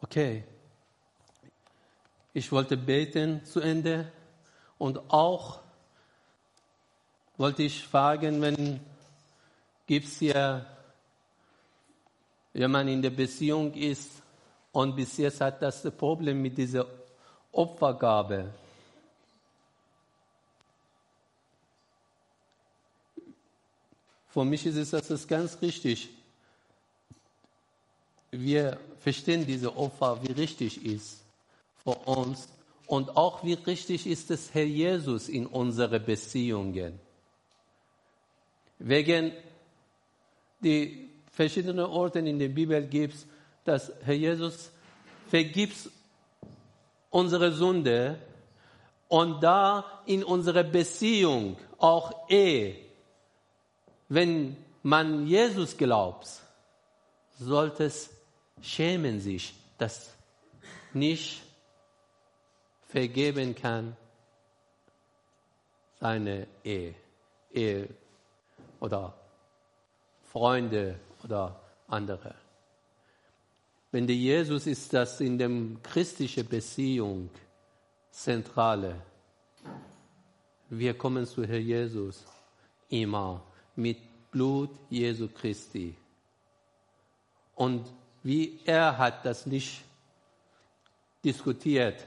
[0.00, 0.44] Okay.
[2.32, 4.12] Ich wollte beten zu Ende
[4.78, 5.62] und auch
[7.38, 8.78] wollte ich fragen, wenn
[9.88, 10.73] es hier
[12.54, 14.10] wenn man in der Beziehung ist
[14.72, 16.86] und bis jetzt hat das Problem mit dieser
[17.52, 18.52] Opfergabe.
[24.28, 26.10] Für mich ist es das ganz richtig.
[28.30, 31.22] Wir verstehen diese Opfer, wie richtig ist
[31.84, 32.48] für uns
[32.86, 36.98] und auch wie richtig ist es Herr Jesus in unsere Beziehungen.
[38.78, 39.32] Wegen
[40.60, 43.16] die verschiedene Orten in der Bibel gibt,
[43.64, 44.70] dass Herr Jesus
[45.28, 45.90] vergibt
[47.10, 48.18] unsere Sünde
[49.08, 52.76] und da in unserer Beziehung, auch Ehe,
[54.08, 56.28] wenn man Jesus glaubt,
[57.38, 58.10] sollte es
[58.62, 60.12] schämen sich, dass
[60.92, 61.42] nicht
[62.88, 63.96] vergeben kann
[65.98, 66.94] seine Ehe,
[67.52, 67.88] Ehe
[68.78, 69.14] oder
[70.30, 72.34] Freunde oder andere.
[73.90, 75.50] Wenn der Jesus ist das in der
[75.82, 77.30] christlichen Beziehung
[78.10, 79.02] zentrale.
[80.68, 82.24] Wir kommen zu Herr Jesus
[82.88, 83.42] immer
[83.76, 83.98] mit
[84.30, 85.96] Blut Jesu Christi.
[87.54, 87.86] Und
[88.22, 89.84] wie er hat das nicht
[91.24, 92.04] diskutiert,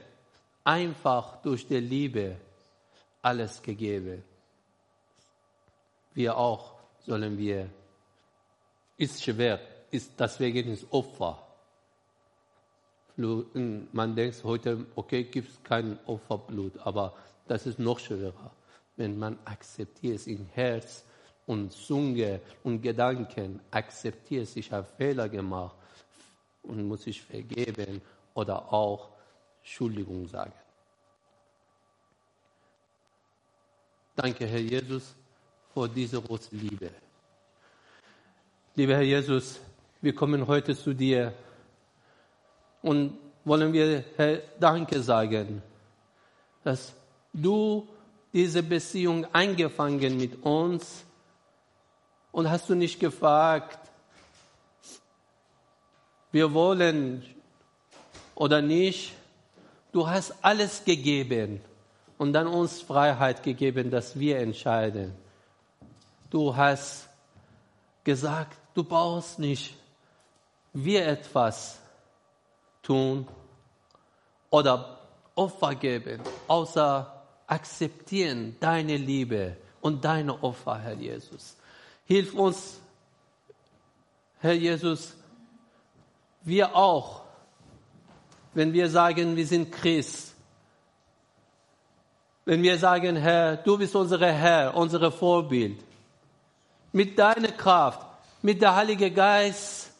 [0.64, 2.36] einfach durch die Liebe
[3.22, 4.22] alles gegeben.
[6.14, 7.70] Wir auch sollen wir
[8.98, 11.42] ist schwer, ist deswegen ist Opfer.
[13.16, 17.14] Man denkt heute, okay, gibt es kein Opferblut, aber
[17.46, 18.50] das ist noch schwerer,
[18.96, 21.04] wenn man akzeptiert es im Herz
[21.46, 25.76] und Zunge und Gedanken, akzeptiert, ich habe Fehler gemacht
[26.62, 28.02] und muss ich vergeben
[28.34, 29.08] oder auch
[29.60, 30.52] Entschuldigung sagen.
[34.14, 35.14] Danke, Herr Jesus,
[35.72, 36.90] für diese große Liebe.
[38.78, 39.58] Lieber Herr Jesus,
[40.00, 41.34] wir kommen heute zu dir
[42.80, 45.62] und wollen wir, Herr, Danke sagen,
[46.62, 46.92] dass
[47.32, 47.88] du
[48.32, 51.04] diese Beziehung eingefangen mit uns
[52.30, 53.80] und hast du nicht gefragt,
[56.30, 57.24] wir wollen
[58.36, 59.12] oder nicht.
[59.90, 61.60] Du hast alles gegeben
[62.16, 65.16] und dann uns Freiheit gegeben, dass wir entscheiden.
[66.30, 67.08] Du hast
[68.04, 69.74] gesagt, Du brauchst nicht
[70.72, 71.80] wir etwas
[72.80, 73.26] tun
[74.50, 75.00] oder
[75.34, 81.56] Opfer geben, außer akzeptieren deine Liebe und deine Opfer, Herr Jesus.
[82.04, 82.80] Hilf uns,
[84.38, 85.16] Herr Jesus,
[86.42, 87.22] wir auch,
[88.54, 90.36] wenn wir sagen, wir sind Christ,
[92.44, 95.82] wenn wir sagen, Herr, du bist unser Herr, unser Vorbild,
[96.92, 98.07] mit deiner Kraft,
[98.42, 99.90] mit der Heilige Geist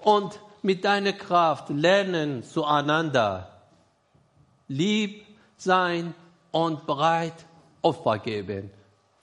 [0.00, 3.48] und mit deiner Kraft lernen zueinander,
[4.68, 5.26] lieb
[5.56, 6.14] sein
[6.50, 7.44] und bereit
[7.82, 8.70] Opfer geben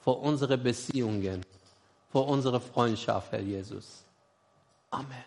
[0.00, 1.44] für unsere Beziehungen,
[2.10, 4.04] für unsere Freundschaft, Herr Jesus.
[4.90, 5.24] Amen.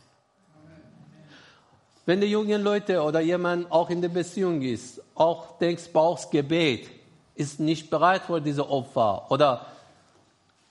[2.05, 6.89] Wenn die jungen Leute oder jemand auch in der Beziehung ist, auch denkst, brauchst Gebet,
[7.35, 9.65] ist nicht bereit für diese Opfer oder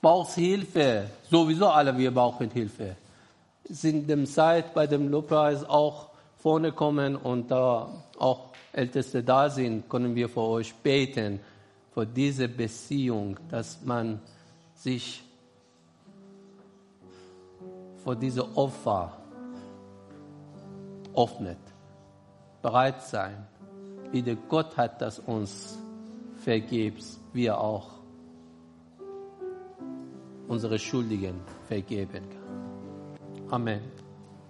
[0.03, 2.97] brauchst Hilfe, sowieso alle wir brauchen Hilfe,
[3.65, 7.89] sind dem Zeit bei dem Lobpreis auch vorne kommen und da
[8.19, 11.39] auch Älteste da sind, können wir für euch beten,
[11.95, 14.21] für diese Beziehung, dass man
[14.75, 15.23] sich
[18.03, 19.17] vor diese Opfer
[21.15, 21.59] öffnet.
[22.61, 23.47] Bereit sein.
[24.11, 25.79] Wie der Gott hat das uns
[26.39, 27.92] vergibt, wir auch
[30.49, 33.49] unsere Schuldigen vergeben kann.
[33.51, 34.02] Amen.